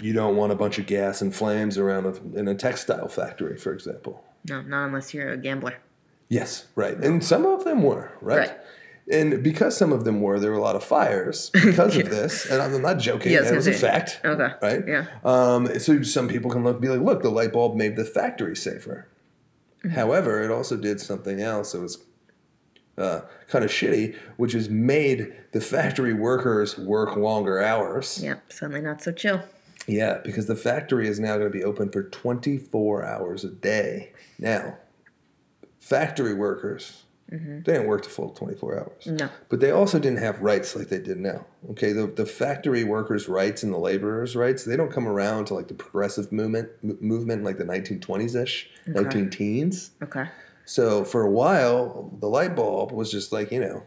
[0.00, 3.56] You don't want a bunch of gas and flames around a, in a textile factory,
[3.56, 4.24] for example.
[4.48, 5.76] No, not unless you're a gambler.
[6.28, 6.96] Yes, right.
[6.96, 8.50] And some of them were, right?
[8.50, 8.58] Right.
[9.10, 12.50] And because some of them were, there were a lot of fires because of this.
[12.50, 13.32] And I'm not joking.
[13.32, 14.20] Yeah, was it was a fact.
[14.24, 14.52] Okay.
[14.60, 14.82] Right?
[14.86, 15.06] Yeah.
[15.24, 18.56] Um, so some people can look be like, look, the light bulb made the factory
[18.56, 19.06] safer.
[19.78, 19.90] Mm-hmm.
[19.90, 22.04] However, it also did something else that was
[22.98, 28.20] uh, kind of shitty, which is made the factory workers work longer hours.
[28.22, 28.52] Yep.
[28.52, 29.42] Suddenly not so chill.
[29.86, 34.12] Yeah, because the factory is now going to be open for 24 hours a day.
[34.38, 34.76] Now,
[35.78, 37.62] factory workers, mm-hmm.
[37.62, 39.06] they didn't work the full 24 hours.
[39.06, 39.28] No.
[39.48, 41.46] But they also didn't have rights like they did now.
[41.70, 45.54] Okay, the, the factory workers' rights and the laborers' rights, they don't come around to
[45.54, 49.92] like the progressive movement m- movement in like the 1920s ish, 19 teens.
[50.02, 50.26] Okay.
[50.64, 53.84] So for a while, the light bulb was just like, you know,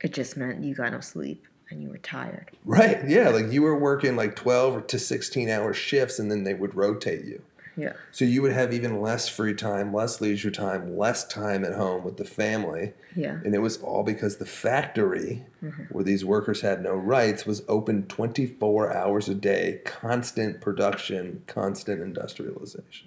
[0.00, 2.50] It just meant you got no sleep and you were tired.
[2.64, 6.54] right, yeah, like you were working like 12 to 16 hour shifts and then they
[6.54, 7.42] would rotate you.
[7.78, 7.92] Yeah.
[8.10, 12.02] So you would have even less free time, less leisure time, less time at home
[12.02, 12.92] with the family.
[13.14, 13.38] Yeah.
[13.44, 15.84] And it was all because the factory, mm-hmm.
[15.84, 22.02] where these workers had no rights, was open 24 hours a day, constant production, constant
[22.02, 23.06] industrialization.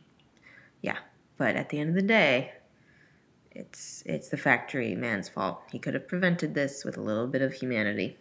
[0.81, 0.99] Yeah.
[1.37, 2.53] But at the end of the day,
[3.51, 5.63] it's it's the factory man's fault.
[5.71, 8.17] He could have prevented this with a little bit of humanity.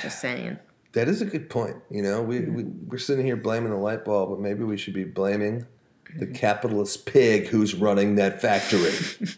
[0.00, 0.58] Just saying.
[0.92, 1.76] That is a good point.
[1.90, 2.88] You know, we, we, mm-hmm.
[2.88, 5.66] we're sitting here blaming the light bulb, but maybe we should be blaming
[6.18, 6.34] the mm-hmm.
[6.34, 8.92] capitalist pig who's running that factory.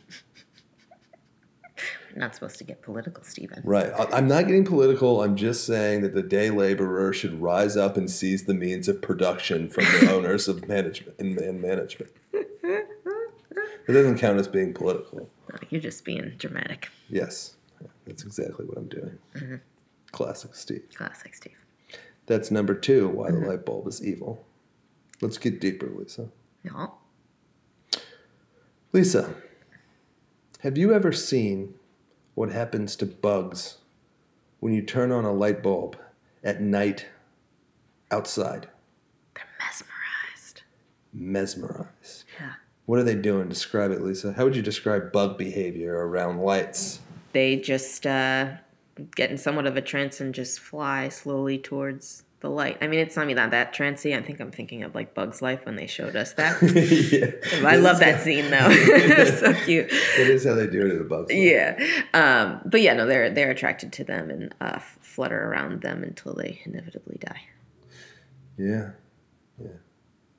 [2.18, 3.62] not supposed to get political, Stephen.
[3.64, 3.90] Right.
[4.12, 5.22] I'm not getting political.
[5.22, 9.00] I'm just saying that the day laborer should rise up and seize the means of
[9.00, 12.10] production from the owners of management and, and management.
[12.32, 15.30] It doesn't count as being political.
[15.50, 16.90] No, you're just being dramatic.
[17.08, 17.56] Yes,
[18.06, 19.18] that's exactly what I'm doing.
[19.34, 19.54] Mm-hmm.
[20.18, 20.82] Classic Steve.
[20.96, 21.56] Classic Steve.
[22.26, 23.06] That's number two.
[23.06, 24.44] Why the light bulb is evil.
[25.20, 26.28] Let's get deeper, Lisa.
[26.64, 26.88] Yeah.
[28.92, 29.32] Lisa,
[30.62, 31.74] have you ever seen
[32.34, 33.78] what happens to bugs
[34.58, 35.96] when you turn on a light bulb
[36.42, 37.06] at night
[38.10, 38.66] outside?
[39.36, 40.62] They're mesmerized.
[41.12, 42.24] Mesmerized.
[42.40, 42.54] Yeah.
[42.86, 43.48] What are they doing?
[43.48, 44.32] Describe it, Lisa.
[44.32, 46.98] How would you describe bug behavior around lights?
[47.32, 48.54] They just uh,
[49.16, 52.78] get in somewhat of a trance and just fly slowly towards the light.
[52.80, 54.16] I mean, it's not even that that trancey.
[54.16, 56.62] I think I'm thinking of like Bug's Life when they showed us that.
[57.52, 57.68] yeah.
[57.68, 58.58] I love that scene though.
[58.70, 59.86] it's so cute.
[59.90, 61.30] It is how they do it in a bug.
[61.30, 61.38] life.
[61.38, 61.78] Yeah.
[62.14, 66.34] Um, but yeah, no, they're they're attracted to them and uh, flutter around them until
[66.34, 67.42] they inevitably die.
[68.56, 68.90] Yeah.
[69.60, 69.68] Yeah.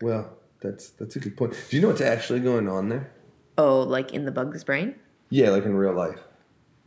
[0.02, 1.54] Well, that's that's a good point.
[1.70, 3.12] Do you know what's actually going on there?
[3.58, 4.96] Oh, like in the bug's brain?
[5.30, 6.20] Yeah, like in real life.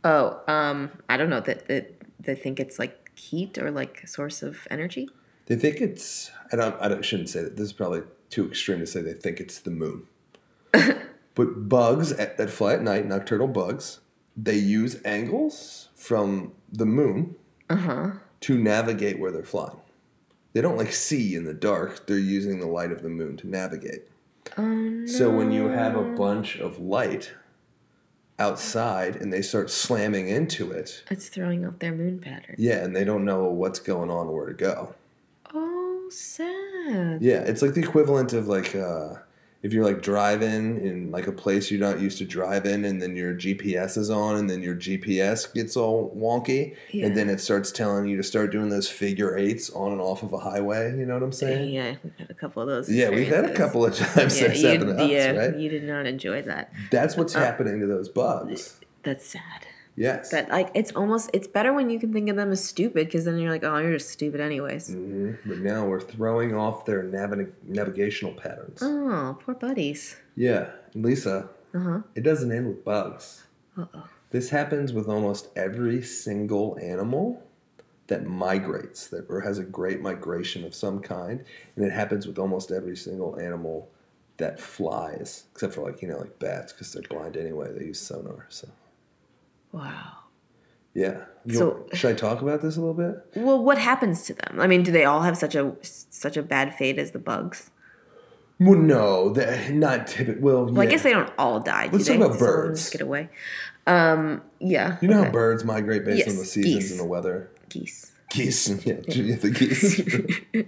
[0.03, 1.39] Oh, um, I don't know.
[1.39, 5.09] That that they think it's like heat or like a source of energy.
[5.45, 6.31] They think it's.
[6.51, 6.75] I don't.
[6.81, 7.55] I don't, shouldn't say that.
[7.55, 10.07] This is probably too extreme to say they think it's the moon.
[11.35, 13.99] but bugs at, that fly at night, nocturnal bugs,
[14.35, 17.35] they use angles from the moon
[17.69, 18.11] Uh huh.
[18.41, 19.77] to navigate where they're flying.
[20.53, 22.07] They don't like see in the dark.
[22.07, 24.07] They're using the light of the moon to navigate.
[24.57, 25.05] Oh no.
[25.05, 27.33] So when you have a bunch of light
[28.39, 32.55] outside and they start slamming into it, it's throwing off their moon pattern.
[32.57, 34.95] yeah, and they don't know what's going on or where to go.
[35.53, 37.21] Oh, sad.
[37.21, 39.15] Yeah, it's like the equivalent of like uh,
[39.63, 43.01] if you're like driving in like a place you're not used to driving in, and
[43.01, 47.05] then your GPS is on, and then your GPS gets all wonky, Yeah.
[47.07, 50.21] and then it starts telling you to start doing those figure eights on and off
[50.21, 50.91] of a highway.
[50.97, 51.73] You know what I'm saying?
[51.73, 52.89] Yeah, we've had a couple of those.
[52.91, 55.55] Yeah, we've had a couple of times Yeah, that's you, happened to yeah, us, right?
[55.57, 56.71] you did not enjoy that.
[56.91, 58.79] That's what's Uh, happening to those bugs.
[59.03, 59.67] That's sad.
[59.95, 60.31] Yes.
[60.31, 63.25] But like, it's almost it's better when you can think of them as stupid because
[63.25, 64.87] then you're like, oh, you're just stupid anyways.
[64.93, 68.79] hmm But now we're throwing off their navi- navigational patterns.
[68.81, 70.15] Oh, poor buddies.
[70.35, 71.99] Yeah, and Lisa, Uh huh.
[72.15, 73.43] it doesn't end with bugs.
[73.77, 74.07] Uh oh.
[74.31, 77.43] This happens with almost every single animal
[78.07, 81.43] that migrates, that or has a great migration of some kind,
[81.75, 83.89] and it happens with almost every single animal
[84.37, 87.71] that flies, except for like you know like bats because they're blind anyway.
[87.77, 88.47] They use sonar.
[88.49, 88.67] So
[89.73, 90.11] Wow.
[90.93, 91.25] yeah.
[91.45, 93.15] You So- want- should I talk about this a little bit?
[93.35, 94.59] Well, what happens to them?
[94.61, 97.69] I mean, do they all have such a such a bad fate as the bugs?
[98.59, 99.33] Well, no,
[99.71, 100.41] not typical.
[100.41, 101.87] Well, Well, I guess they don't all die.
[101.87, 102.17] Do Let's they?
[102.17, 102.89] talk about Do some of them birds.
[102.91, 103.29] Get away.
[103.87, 104.41] Um.
[104.59, 104.97] Yeah.
[105.01, 105.25] You know okay.
[105.25, 106.91] how birds migrate based on the seasons geese.
[106.91, 107.49] and the weather.
[107.67, 108.11] geese.
[108.29, 110.65] Geese, yeah, yeah, the geese.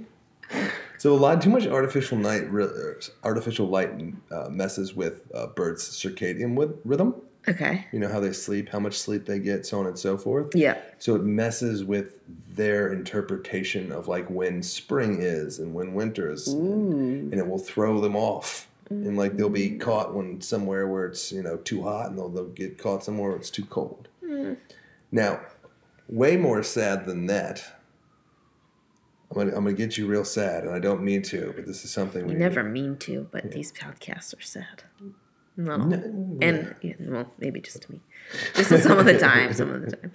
[0.97, 3.91] so a lot too much artificial night, er, artificial light
[4.31, 7.15] uh, messes with uh, birds' circadian rhythm.
[7.47, 7.85] Okay.
[7.91, 10.55] You know how they sleep, how much sleep they get, so on and so forth.
[10.55, 10.77] Yeah.
[10.97, 12.15] So it messes with
[12.49, 17.59] their interpretation of like when spring is and when winter is, and, and it will
[17.59, 18.67] throw them off.
[18.89, 19.79] And like they'll be mm.
[19.79, 23.29] caught when somewhere where it's you know too hot, and they'll, they'll get caught somewhere
[23.29, 24.07] where it's too cold.
[24.23, 24.57] Mm.
[25.11, 25.41] Now,
[26.07, 27.63] way more sad than that.
[29.31, 31.83] I'm gonna, I'm gonna get you real sad, and I don't mean to, but this
[31.83, 34.83] is something We we never mean to, but these podcasts are sad.
[35.59, 35.77] All.
[35.77, 36.37] No.
[36.41, 38.01] And yeah, well, maybe just to me,
[38.55, 39.53] just some of the time.
[39.53, 40.11] Some of the time.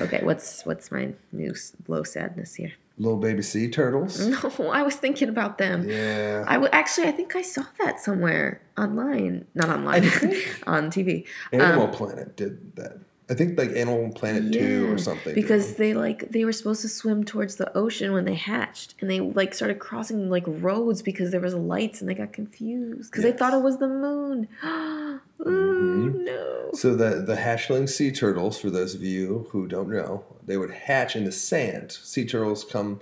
[0.00, 1.54] Okay, what's what's my new
[1.88, 2.72] low sadness here?
[2.98, 4.20] little baby sea turtles.
[4.32, 5.88] No, I was thinking about them.
[5.88, 10.04] Yeah, I w- actually, I think I saw that somewhere online, not online,
[10.66, 11.26] on TV.
[11.52, 12.98] Animal um, Planet did that.
[13.30, 15.34] I think like Animal Planet Two or something.
[15.34, 19.08] Because they like they were supposed to swim towards the ocean when they hatched, and
[19.10, 23.22] they like started crossing like roads because there was lights, and they got confused because
[23.24, 24.48] they thought it was the moon.
[25.46, 26.24] Ooh, Mhm.
[26.24, 26.70] no.
[26.74, 30.70] So the the hatchling sea turtles, for those of you who don't know, they would
[30.72, 31.92] hatch in the sand.
[31.92, 33.00] Sea turtles come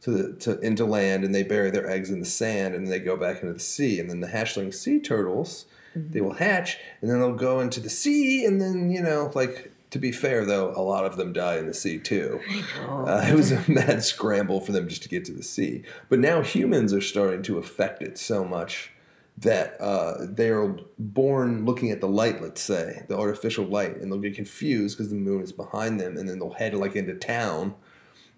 [0.00, 2.90] to the to into land and they bury their eggs in the sand and then
[2.90, 3.98] they go back into the sea.
[4.00, 5.66] And then the hatchling sea turtles,
[6.10, 9.72] they will hatch and then they'll go into the sea and then you know like
[9.90, 12.40] to be fair though, a lot of them die in the sea too.
[12.86, 15.82] Uh, it was a mad scramble for them just to get to the sea.
[16.08, 18.92] But now humans are starting to affect it so much
[19.38, 24.10] that uh, they are born looking at the light, let's say, the artificial light, and
[24.10, 27.14] they'll get confused because the moon is behind them, and then they'll head like into
[27.14, 27.74] town,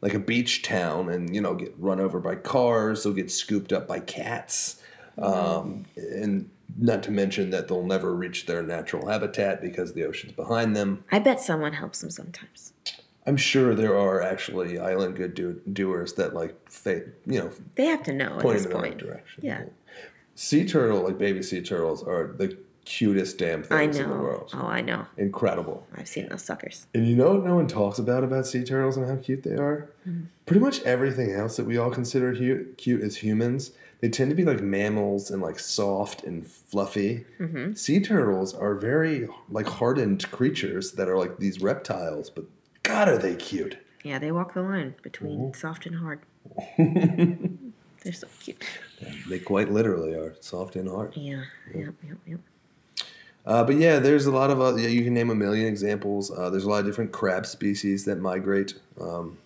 [0.02, 3.02] like a beach town, and you know get run over by cars.
[3.02, 4.82] They'll get scooped up by cats,
[5.16, 10.32] um, and Not to mention that they'll never reach their natural habitat because the ocean's
[10.32, 11.04] behind them.
[11.12, 12.72] I bet someone helps them sometimes.
[13.26, 17.86] I'm sure there are actually island good do- doers that like, fa- you know, They
[17.86, 19.44] have to know at point in the right direction.
[19.44, 19.64] Yeah.
[20.34, 22.56] Sea turtle, like baby sea turtles, are the
[22.86, 24.50] cutest damn things in the world.
[24.54, 25.06] Oh, I know.
[25.18, 25.86] Incredible.
[25.96, 26.86] I've seen those suckers.
[26.94, 29.52] And you know what no one talks about about sea turtles and how cute they
[29.54, 29.90] are?
[30.08, 30.24] Mm-hmm.
[30.46, 34.34] Pretty much everything else that we all consider hu- cute as humans, they tend to
[34.36, 37.24] be like mammals and like soft and fluffy.
[37.38, 37.74] Mm-hmm.
[37.74, 42.44] Sea turtles are very like hardened creatures that are like these reptiles, but
[42.82, 43.76] God, are they cute!
[44.02, 45.58] Yeah, they walk the line between Mm-hmm.
[45.60, 46.20] soft and hard.
[46.78, 48.64] They're so cute.
[49.28, 51.14] They quite literally are soft and hard.
[51.16, 51.42] Yeah.
[51.74, 51.94] Yep.
[52.06, 52.16] Yep.
[52.26, 52.40] Yep.
[53.44, 56.30] Uh, but yeah, there's a lot of uh, yeah, you can name a million examples.
[56.30, 58.74] Uh, there's a lot of different crab species that migrate.
[59.00, 59.38] Um,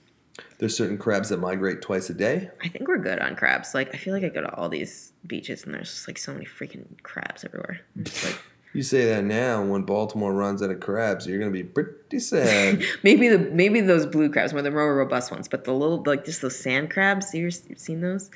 [0.59, 2.51] there's certain crabs that migrate twice a day.
[2.63, 3.75] I think we're good on crabs.
[3.75, 6.33] Like, I feel like I go to all these beaches and there's just like so
[6.33, 7.81] many freaking crabs everywhere.
[7.97, 8.39] Like,
[8.75, 12.83] You say that now, when Baltimore runs out of crabs, you're gonna be pretty sad.
[13.05, 16.25] maybe the maybe those blue crabs were the more robust ones, but the little like
[16.25, 17.33] just those sand crabs.
[17.33, 18.33] You you've seen those?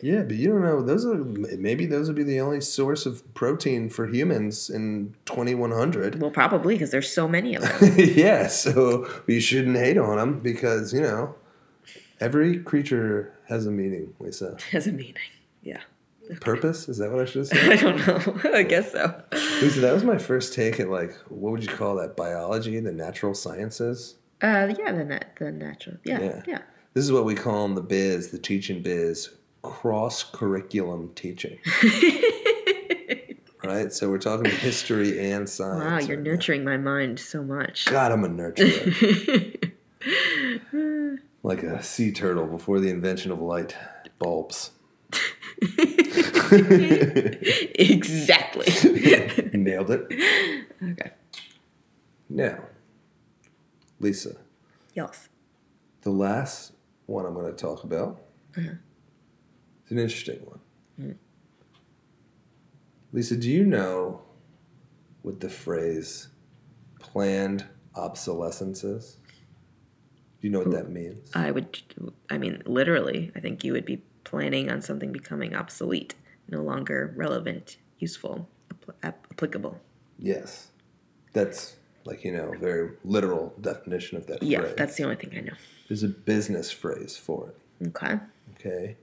[0.00, 0.82] yeah, but you don't know.
[0.82, 6.20] Those are maybe those would be the only source of protein for humans in 2100.
[6.22, 7.94] Well, probably because there's so many of them.
[7.98, 11.34] yeah, so we shouldn't hate on them because you know
[12.20, 14.14] every creature has a meaning.
[14.20, 15.16] Lisa, Has a meaning.
[15.62, 15.80] Yeah.
[16.40, 17.72] Purpose is that what I should have said?
[17.72, 18.06] I don't
[18.44, 18.50] know.
[18.58, 19.22] I guess so.
[19.62, 22.16] Lisa, that was my first take at like what would you call that?
[22.16, 24.16] Biology, the natural sciences.
[24.42, 25.96] Uh, yeah, the nat- the natural.
[26.04, 26.42] Yeah, Yeah.
[26.46, 26.62] yeah.
[26.94, 29.30] This is what we call in the biz, the teaching biz,
[29.62, 31.58] cross curriculum teaching.
[33.64, 33.92] right?
[33.92, 35.80] So we're talking history and science.
[35.84, 36.30] Wow, you're right now.
[36.32, 37.84] nurturing my mind so much.
[37.86, 39.70] God, I'm a nurturer.
[41.42, 43.76] like a sea turtle before the invention of light
[44.18, 44.70] bulbs.
[47.78, 48.66] exactly.
[49.52, 50.06] Nailed it.
[50.82, 51.10] okay.
[52.28, 52.64] Now,
[54.00, 54.36] Lisa,
[54.94, 55.28] Yes.
[56.02, 56.72] the last
[57.06, 58.20] one I'm going to talk about
[58.56, 58.70] Uh-huh.
[59.86, 60.60] is an interesting one.
[61.00, 61.16] Mm.
[63.12, 64.22] Lisa, do you know
[65.22, 66.28] what the phrase
[66.98, 67.64] planned
[67.94, 69.16] obsolescence is?
[70.40, 71.30] Do you know what that means?
[71.34, 71.80] I would.
[72.28, 76.14] I mean, literally, I think you would be planning on something becoming obsolete,
[76.48, 78.46] no longer relevant, useful,
[79.02, 79.80] ap- applicable.
[80.18, 80.68] Yes.
[81.32, 84.74] That's like, you know, a very literal definition of that Yeah, phrase.
[84.76, 85.52] that's the only thing I know.
[85.88, 87.48] There's a business phrase for
[87.80, 87.88] it.
[87.88, 88.18] Okay.
[88.58, 88.96] Okay.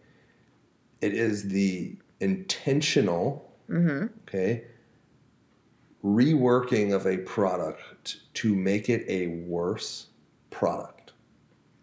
[1.02, 4.08] It is the intentional, Mm-hmm.
[4.28, 4.66] okay,
[6.04, 10.08] reworking of a product to make it a worse
[10.50, 11.14] product.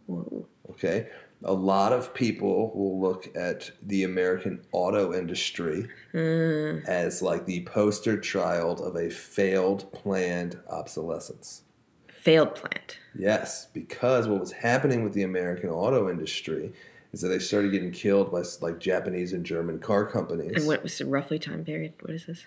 [0.06, 0.46] Whoa.
[0.70, 1.08] Okay.
[1.42, 7.62] A lot of people will look at the American auto industry Mm, as like the
[7.64, 11.62] poster child of a failed planned obsolescence.
[12.08, 12.98] failed plant.
[13.18, 16.72] Yes, because what was happening with the American auto industry
[17.12, 20.52] is that they started getting killed by like Japanese and German car companies.
[20.56, 21.94] And what was the roughly time period?
[22.00, 22.44] What is this?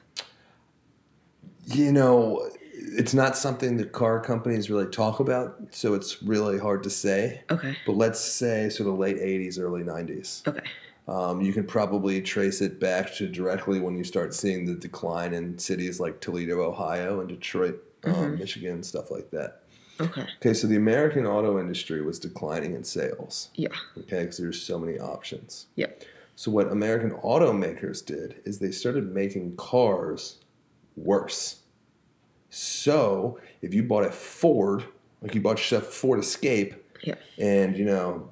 [1.65, 2.49] you know,
[2.85, 7.41] it's not something that car companies really talk about, so it's really hard to say.
[7.49, 7.75] Okay.
[7.85, 10.45] But let's say sort of late 80s, early 90s.
[10.47, 10.65] Okay.
[11.07, 15.33] Um, you can probably trace it back to directly when you start seeing the decline
[15.33, 18.39] in cities like Toledo, Ohio, and Detroit, um, Mhm.
[18.39, 19.63] Michigan, stuff like that.
[19.99, 20.25] Okay.
[20.39, 23.49] Okay, so the American auto industry was declining in sales.
[23.55, 23.67] Yeah.
[23.97, 25.67] Okay, because there's so many options.
[25.75, 25.87] Yeah.
[26.35, 30.39] So what American automakers did is they started making cars
[30.95, 31.57] worse.
[32.55, 34.83] So if you bought a Ford,
[35.21, 37.15] like you bought yourself a Ford Escape, Yeah.
[37.39, 38.29] and you know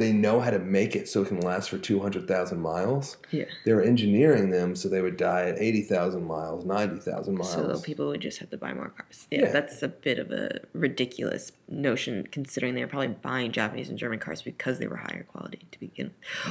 [0.00, 3.16] they know how to make it so it can last for two hundred thousand miles.
[3.30, 3.44] Yeah.
[3.64, 7.52] They were engineering them so they would die at eighty thousand miles, ninety thousand miles.
[7.52, 9.28] So people would just have to buy more cars.
[9.30, 9.52] Yeah, Yeah.
[9.52, 14.18] that's a bit of a ridiculous notion considering they were probably buying Japanese and German
[14.18, 16.10] cars because they were higher quality to begin.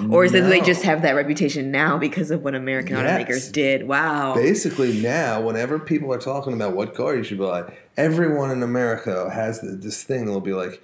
[0.09, 3.27] Or is it that they just have that reputation now because of what American Yes.
[3.27, 3.87] automakers did?
[3.87, 4.35] Wow.
[4.35, 9.29] Basically, now whenever people are talking about what car you should buy, everyone in America
[9.29, 10.81] has this thing that'll be like,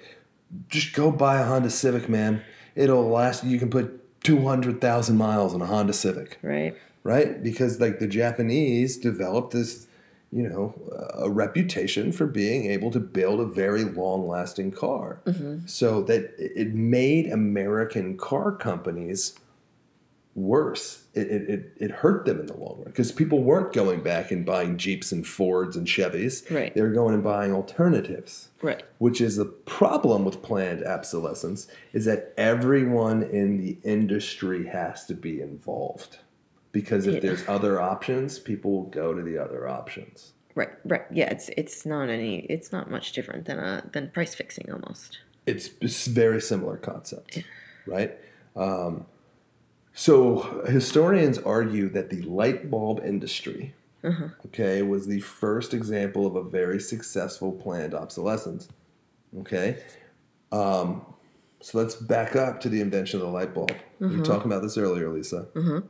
[0.68, 2.42] just go buy a Honda Civic, man.
[2.76, 3.42] It'll last.
[3.44, 6.76] You can put two hundred thousand miles on a Honda Civic, Right.
[7.02, 7.42] right?
[7.42, 9.86] Because like the Japanese developed this,
[10.32, 15.20] you know, uh, a reputation for being able to build a very long-lasting car.
[15.26, 15.66] Mm-hmm.
[15.66, 19.34] So that it made American car companies
[20.36, 21.02] worse.
[21.14, 24.30] It, it, it, it hurt them in the long run because people weren't going back
[24.30, 26.48] and buying Jeeps and Fords and Chevys.
[26.54, 26.74] Right.
[26.74, 28.82] They were going and buying alternatives, Right.
[28.98, 35.14] which is the problem with planned obsolescence is that everyone in the industry has to
[35.14, 36.18] be involved
[36.70, 37.20] because if Yeah.
[37.20, 40.34] there's other options, people will go to the other options.
[40.54, 41.02] Right, right.
[41.10, 42.40] Yeah, it's it's not any.
[42.46, 45.18] It's not much different than a than price fixing almost.
[45.46, 47.42] It's, it's very similar concept,
[47.86, 48.18] right?
[48.56, 49.04] Um,
[49.96, 54.28] so historians argue that the light bulb industry, uh-huh.
[54.44, 58.68] okay, was the first example of a very successful planned obsolescence.
[59.40, 59.82] Okay,
[60.52, 61.04] um,
[61.60, 63.72] so let's back up to the invention of the light bulb.
[63.98, 64.24] We were uh-huh.
[64.24, 65.46] talking about this earlier, Lisa.
[65.56, 65.80] Uh-huh.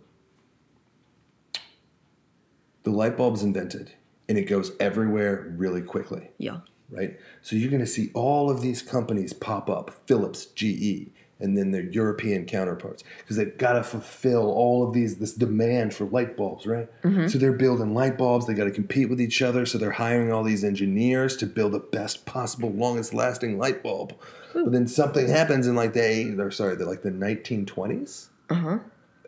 [2.85, 3.93] The light bulb is invented,
[4.29, 6.61] and it goes everywhere really quickly Yeah.
[6.91, 7.19] right?
[7.43, 11.71] So you're going to see all of these companies pop up Philips, GE, and then
[11.71, 16.37] their European counterparts because they've got to fulfill all of these this demand for light
[16.37, 16.89] bulbs, right?
[17.29, 18.47] So they're building light bulbs.
[18.47, 19.67] They got to compete with each other.
[19.67, 24.15] So they're hiring all these engineers to build the best possible, longest lasting light bulb.
[24.55, 28.29] But then something happens in like the eight, or sorry, the like the 1920s.
[28.49, 28.79] Uh huh.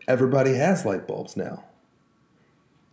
[0.06, 1.64] Everybody has light bulbs now.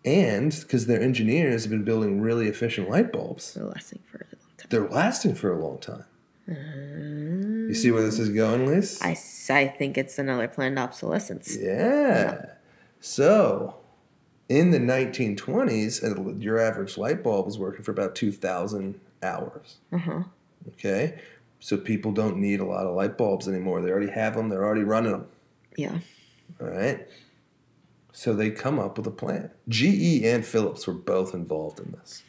[0.03, 4.25] And because their engineers have been building really efficient light bulbs, They're lasting for a
[4.31, 4.67] long time.
[4.69, 6.03] they're lasting for a long time.
[6.47, 8.99] You see where this is going, Liz?
[9.01, 11.57] I think it's another planned obsolescence.
[11.59, 12.45] yeah.
[12.99, 13.77] So,
[14.49, 19.77] in the 1920s, your average light bulb was working for about 2,000 hours.
[19.91, 20.23] Uh huh.
[20.69, 21.19] Okay?
[21.59, 23.81] So, people don't need a lot of light bulbs anymore.
[23.81, 25.27] They already have them, they're already running them.
[25.75, 25.99] Yeah.
[26.61, 27.07] All right?
[28.11, 29.51] So, they come up with a plan.
[29.67, 32.23] GE and Philips were both involved in this.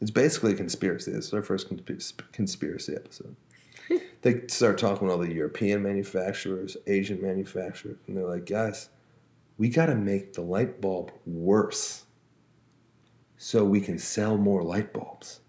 [0.00, 1.12] It's basically a conspiracy.
[1.12, 3.34] This is our first consp- conspiracy episode.
[4.22, 8.88] they start talking with all the European manufacturers, Asian manufacturers, and they're like, guys,
[9.58, 12.04] we got to make the light bulb worse
[13.36, 15.40] so we can sell more light bulbs.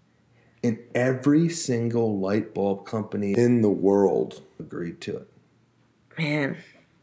[0.62, 5.28] And every single light bulb company in the world agreed to it.
[6.18, 6.56] Man,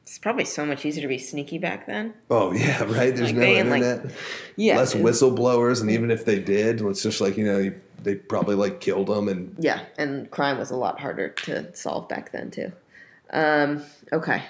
[0.04, 2.14] it's probably so much easier to be sneaky back then.
[2.30, 3.16] Oh, yeah, right?
[3.16, 4.14] There's Like, no ain't, like- internet.
[4.58, 4.78] Yeah.
[4.78, 8.56] Less whistleblowers, and even if they did, it's just like, you know, you- they probably
[8.56, 12.52] like killed them and Yeah, and crime was a lot harder to solve back then
[12.52, 12.72] too.
[13.32, 14.44] Um, okay.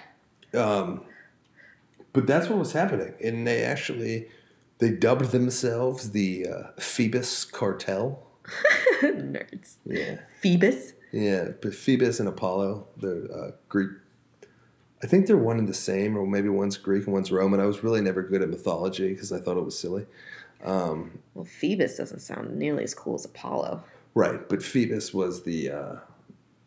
[0.53, 1.01] Um,
[2.13, 4.29] but that's what was happening, and they actually
[4.79, 8.21] they dubbed themselves the uh, Phoebus Cartel.
[9.01, 9.75] Nerds.
[9.85, 10.93] Yeah, Phoebus.
[11.11, 11.49] yeah.
[11.61, 13.89] But Phoebus and Apollo, they're uh, Greek.
[15.03, 17.59] I think they're one and the same, or maybe one's Greek and one's Roman.
[17.59, 20.05] I was really never good at mythology because I thought it was silly.
[20.65, 23.83] Um, Well, Phoebus doesn't sound nearly as cool as Apollo.
[24.15, 25.95] right, but Phoebus was the uh,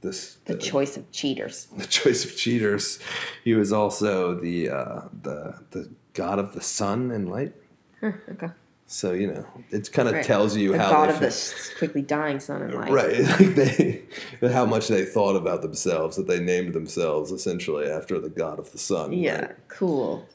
[0.01, 1.67] this The choice of cheaters.
[1.77, 2.99] the choice of cheaters.
[3.45, 7.53] He was also the uh, the the god of the sun and light.
[8.01, 8.49] Huh, okay.
[8.87, 10.25] So you know, it kind of Right.
[10.25, 12.91] tells you the how god of this quickly dying sun and light.
[12.91, 14.03] right, like they,
[14.53, 18.71] how much they thought about themselves that they named themselves essentially after the god of
[18.73, 19.13] the sun.
[19.13, 19.57] Yeah, right?
[19.69, 20.27] cool.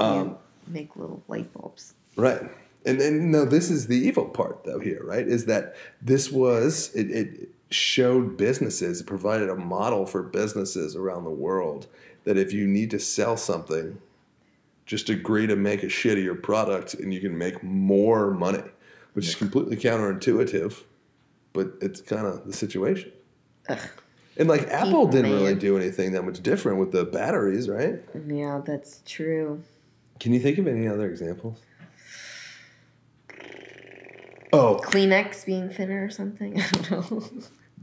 [0.00, 1.94] Um, make little light bulbs.
[2.16, 2.42] Right.
[2.86, 5.26] And then no, this is the evil part though here, right?
[5.26, 11.24] Is that this was it, it showed businesses, it provided a model for businesses around
[11.24, 11.86] the world
[12.24, 13.98] that if you need to sell something,
[14.86, 18.62] just agree to make a shittier product and you can make more money,
[19.14, 20.82] which is completely counterintuitive,
[21.52, 23.12] but it's kind of the situation.
[23.68, 23.78] Ugh.
[24.36, 28.00] And like Apple didn't really do anything that much different with the batteries, right?
[28.26, 29.62] Yeah, that's true.
[30.18, 31.60] Can you think of any other examples?
[34.54, 36.60] Oh, Kleenex being thinner or something.
[36.60, 37.28] I don't know.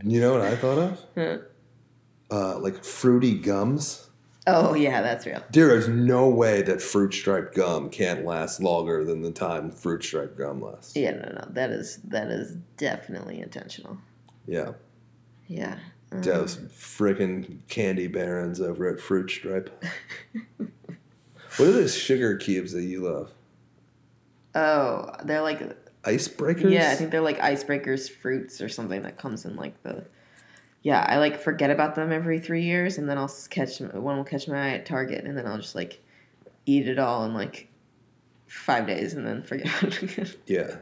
[0.04, 1.06] You know what I thought of?
[1.16, 1.38] Huh.
[2.32, 4.10] Uh, like fruity gums.
[4.48, 5.44] oh yeah, that's real.
[5.52, 10.04] There is no way that fruit stripe gum can't last longer than the time fruit
[10.04, 10.96] stripe gum lasts.
[10.96, 13.98] Yeah, no, no, that is that is definitely intentional.
[14.48, 14.72] Yeah.
[15.48, 15.78] Yeah.
[16.12, 19.84] Um, Those freaking candy barons over at Fruit Stripe.
[20.58, 20.70] what
[21.60, 23.32] are those sugar cubes that you love?
[24.56, 25.62] oh, they're like
[26.04, 26.72] Icebreakers?
[26.72, 30.06] yeah, I think they're like icebreakers fruits or something that comes in like the.
[30.84, 34.24] Yeah, I like forget about them every three years, and then I'll catch one will
[34.24, 36.02] catch my eye at Target, and then I'll just like
[36.66, 37.68] eat it all in like
[38.48, 40.30] five days, and then forget about it again.
[40.48, 40.76] Yeah.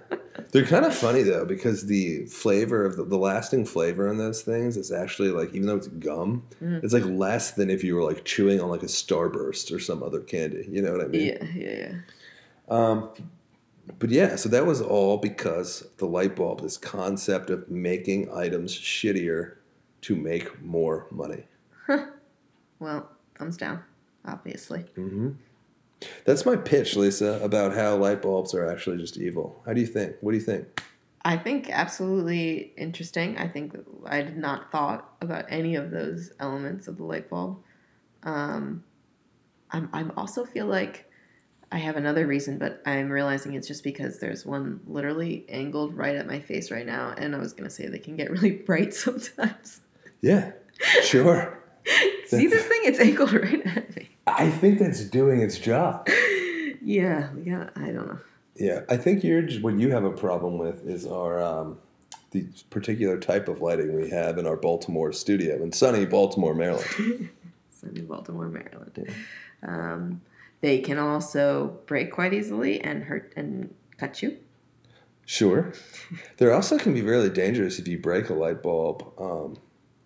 [0.54, 4.42] They're kind of funny though because the flavor of the, the lasting flavor in those
[4.42, 6.82] things is actually like even though it's gum, Mhm.
[6.82, 10.02] it's like less than if you were like chewing on like a Starburst or some
[10.02, 10.66] other candy.
[10.72, 11.28] You know what I mean?
[11.28, 11.94] Yeah, yeah, yeah.
[12.70, 13.10] Um,
[13.98, 18.78] but yeah, so that was all because the light bulb, this concept of making items
[18.78, 19.56] shittier
[20.02, 21.44] to make more money.
[22.80, 23.84] Well, thumbs down,
[24.26, 24.82] obviously.
[24.96, 25.32] hmm
[26.26, 29.62] That's my pitch, Lisa, about how light bulbs are actually just evil.
[29.66, 30.16] How do you think?
[30.22, 30.82] What do you think?
[31.26, 33.38] I think absolutely interesting.
[33.38, 33.76] I think
[34.06, 37.62] I did not thought about any of those elements of the light bulb.
[38.24, 38.84] Um,
[39.72, 41.09] I'm I'm also feel like
[41.72, 46.16] I have another reason, but I'm realizing it's just because there's one literally angled right
[46.16, 48.94] at my face right now, and I was gonna say they can get really bright
[48.94, 49.82] sometimes.
[50.22, 50.52] Yeah,
[51.04, 51.60] sure.
[52.26, 52.82] See this thing?
[52.84, 54.10] It's angled right at me.
[54.28, 56.08] I think that's doing its job.
[56.82, 57.70] Yeah, yeah.
[57.76, 58.20] I don't know.
[58.56, 61.78] Yeah, I think you're just, what you have a problem with is our um,
[62.32, 67.30] the particular type of lighting we have in our Baltimore studio in sunny Baltimore, Maryland.
[67.72, 69.14] Sunny Baltimore, Maryland.
[69.64, 70.22] Um,
[70.62, 74.38] they can also break quite easily and hurt and cut you.
[75.26, 75.74] Sure.
[76.38, 79.14] There also can be really dangerous if you break a light bulb.
[79.20, 79.58] Um,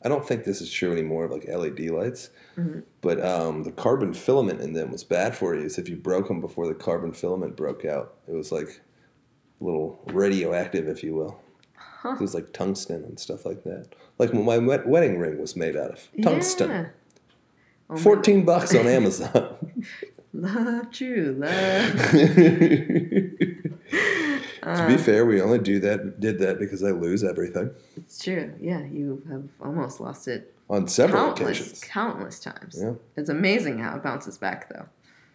[0.03, 2.83] I don't think this is true anymore of like LED lights, Mhm.
[3.01, 5.69] but um, the carbon filament in them was bad for you.
[5.69, 8.81] So if you broke them before the carbon filament broke out, it was like
[9.61, 11.39] a little radioactive, if you will.
[11.77, 12.15] Huh.
[12.15, 13.85] It was like tungsten and stuff like that.
[14.19, 16.69] Like my wed- wedding ring was made out of tungsten.
[16.69, 16.85] Yeah.
[17.89, 19.55] Oh 14 bucks on Amazon.
[20.35, 22.11] Love, true love.
[22.11, 22.17] to
[24.97, 28.53] be fair, we only do that did that because I lose everything It's true.
[28.59, 31.83] Yeah, you have almost lost it on several countless, occasions.
[31.83, 32.79] countless times.
[32.81, 32.93] Yeah.
[33.15, 34.85] It's amazing how it bounces back, though.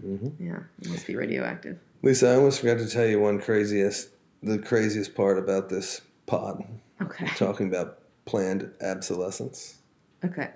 [0.05, 0.33] Mhm.
[0.41, 1.79] Yeah, it must be radioactive.
[2.03, 4.11] Lisa, I almost forgot to tell you one craziest,
[4.43, 6.65] the craziest part about this pod.
[7.03, 7.27] Okay.
[7.37, 9.77] Talking about planned obsolescence.
[10.25, 10.51] Okay.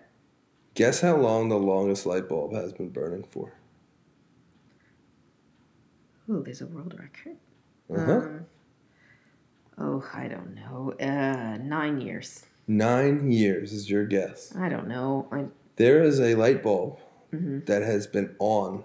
[0.75, 3.53] Guess how long the longest light bulb has been burning for?
[6.33, 7.37] Ooh, there's a world record.
[7.95, 8.13] Uh-huh.
[8.13, 8.47] Um,
[9.79, 10.95] oh, I don't know.
[10.99, 12.47] Uh, nine years.
[12.67, 14.55] Nine years is your guess.
[14.57, 15.29] I don't know.
[15.31, 15.47] I.
[15.77, 17.01] There is a light bulb
[17.33, 18.85] mhm, that has been on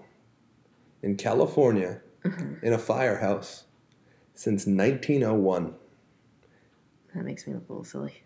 [1.02, 2.62] in California mhm.
[2.62, 3.64] in a firehouse
[4.34, 5.74] since 1901.
[7.14, 8.22] That makes me look a little silly.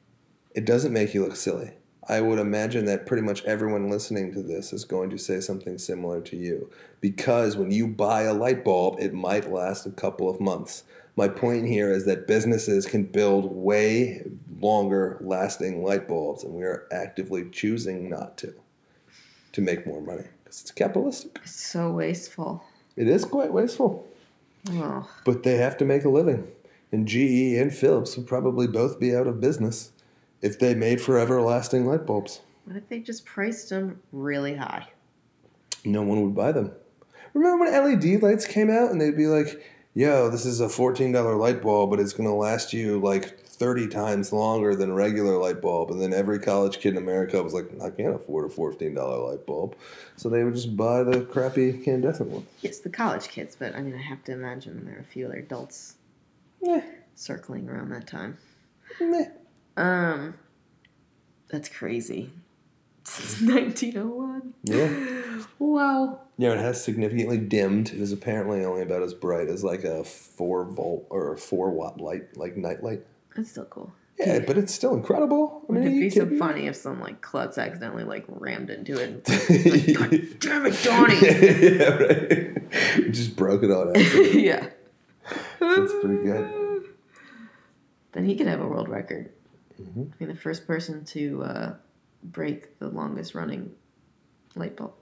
[0.55, 1.73] It doesn't make you look silly.
[2.09, 5.79] I would imagine that pretty much everyone listening to this is going to say something
[5.79, 6.71] similar to you.
[7.01, 10.83] Because when you buy a light bulb, it might last a couple of months.
[11.15, 14.25] My point here is that businesses can build way
[14.61, 18.55] longer lasting light bulbs, and we are actively choosing not to
[19.53, 21.39] to make more money because it's capitalistic.
[21.43, 22.65] It's so wasteful.
[22.97, 24.09] It is quite wasteful,
[24.71, 26.49] Oh, but they have to make a living.
[26.91, 29.93] And GE and Philips would probably both be out of business
[30.43, 32.41] if they made forever lasting light bulbs.
[32.65, 34.89] what if they just priced them really high?
[35.85, 36.73] no one would buy them.
[37.35, 39.65] Remember when LED lights came out and they'd be like,
[39.95, 43.89] yo, this is a $14 light bulb, but it's going to last you like 30
[43.89, 45.91] times longer than a regular light bulb.
[45.91, 49.47] And then every college kid in America was like, I can't afford a $14 light
[49.47, 49.77] bulb.
[50.17, 52.47] So they would just buy the crappy incandescent one.
[52.61, 55.27] Yes, the college kids, but I mean, I have to imagine there are a few
[55.27, 55.97] other adults
[57.15, 58.39] circling around that time.
[59.01, 59.25] meh.
[59.77, 60.35] Um,
[61.49, 62.31] that's crazy.
[63.05, 64.55] Since 1901.
[64.65, 65.45] Yeah.
[65.59, 66.21] Wow.
[66.39, 67.89] Yeah, it has significantly dimmed.
[67.89, 71.71] It is apparently only about as bright as like a 4 volt or a 4
[71.71, 73.05] watt light, like night light.
[73.37, 73.93] That's still cool.
[74.19, 75.65] Yeah, but it's still incredible.
[75.69, 78.25] I mean, Wouldn't it you be so kidding funny if some like klutz accidentally like
[78.29, 79.09] rammed into it?
[79.09, 79.25] And,
[79.97, 81.17] God damn it, Donnie!
[81.79, 83.11] yeah, right.
[83.13, 84.35] Just broke it on accident.
[84.35, 84.69] yeah.
[85.59, 86.85] That's pretty good.
[88.13, 89.31] Then he could have a world record.
[89.81, 90.11] Mhm.
[90.13, 91.75] I mean, the first person to uh,
[92.23, 93.73] break the longest running
[94.55, 94.93] light bulb.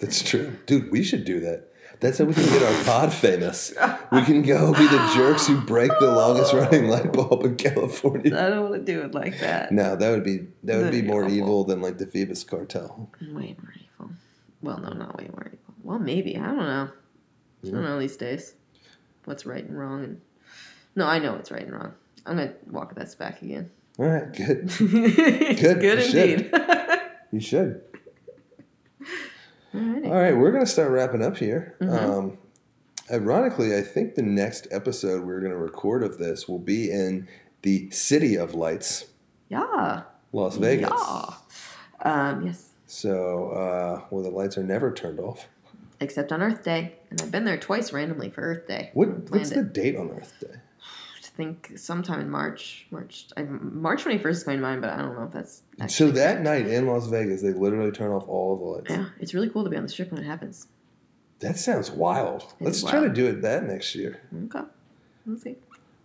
[0.00, 0.56] That's true.
[0.66, 1.68] Dude, we should do that.
[2.00, 3.72] That's how we can get our pod famous.
[4.10, 8.36] We can go be the jerks who break the longest running light bulb in California.
[8.36, 9.70] I don't want to do it like that.
[9.70, 11.36] No, that would be that would be be more awful.
[11.36, 13.10] evil than like the Phoebus cartel.
[13.20, 14.10] Way more evil.
[14.60, 15.74] Well, no, not way more evil.
[15.84, 16.36] Well, maybe.
[16.36, 16.88] I don't know.
[17.64, 18.54] I don't know these days.
[19.24, 20.20] What's right and wrong and
[20.96, 21.94] no, I know what's right and wrong.
[22.26, 23.70] I'm gonna walk this back again.
[23.98, 24.68] All right, good.
[24.78, 25.58] Good.
[25.58, 26.30] Good you should.
[26.30, 26.50] indeed.
[27.32, 27.80] You should.
[29.74, 30.06] Alrighty.
[30.06, 31.76] All right, we're gonna start wrapping up here.
[31.80, 31.98] Mhm.
[31.98, 32.38] Um,
[33.10, 37.26] ironically, I think the next episode we're gonna record of this will be in
[37.62, 39.06] the city of lights,
[39.48, 40.02] Yeah.
[40.32, 40.90] Las Vegas.
[40.90, 41.34] Yeah.
[42.04, 42.70] Um, yes.
[42.86, 45.48] So, uh, where the lights are never turned off.
[46.00, 48.90] Except on Earth Day, and I've been there twice randomly for Earth Day.
[48.92, 49.72] What, what's the it.
[49.72, 50.56] date on Earth Day?
[51.34, 52.86] Think sometime in March.
[52.90, 53.26] March.
[53.36, 55.62] I, March twenty first is going to mind, but I don't know if that's.
[55.88, 58.90] So that night in Las Vegas, they literally turn off all of the lights.
[58.90, 60.66] Yeah, it's really cool to be on the strip when it happens.
[61.40, 62.42] That sounds wild.
[62.60, 64.20] It Let's try to do it that next year.
[64.44, 64.60] Okay.
[65.26, 65.56] Let's see.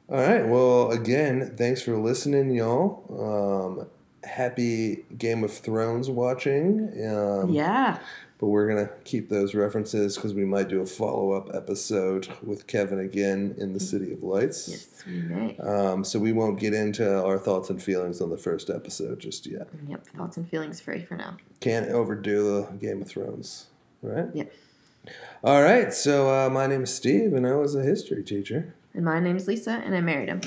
[0.09, 0.47] All right.
[0.47, 3.03] Well, again, thanks for listening, y'all.
[3.11, 3.87] Um,
[4.27, 6.89] happy Game of Thrones watching.
[7.05, 7.99] Um, yeah.
[8.39, 12.27] But we're going to keep those references because we might do a follow up episode
[12.43, 14.69] with Kevin again in the City of Lights.
[14.69, 15.57] Yes, we may.
[15.57, 19.47] Um, so we won't get into our thoughts and feelings on the first episode just
[19.47, 19.67] yet.
[19.87, 20.05] Yep.
[20.07, 21.35] Thoughts and feelings free for now.
[21.61, 23.67] Can't overdo the Game of Thrones,
[24.03, 24.27] right?
[24.35, 24.43] Yeah.
[25.43, 28.75] All right, so uh, my name is Steve, and I was a history teacher.
[28.93, 30.41] And my name's Lisa, and I married him.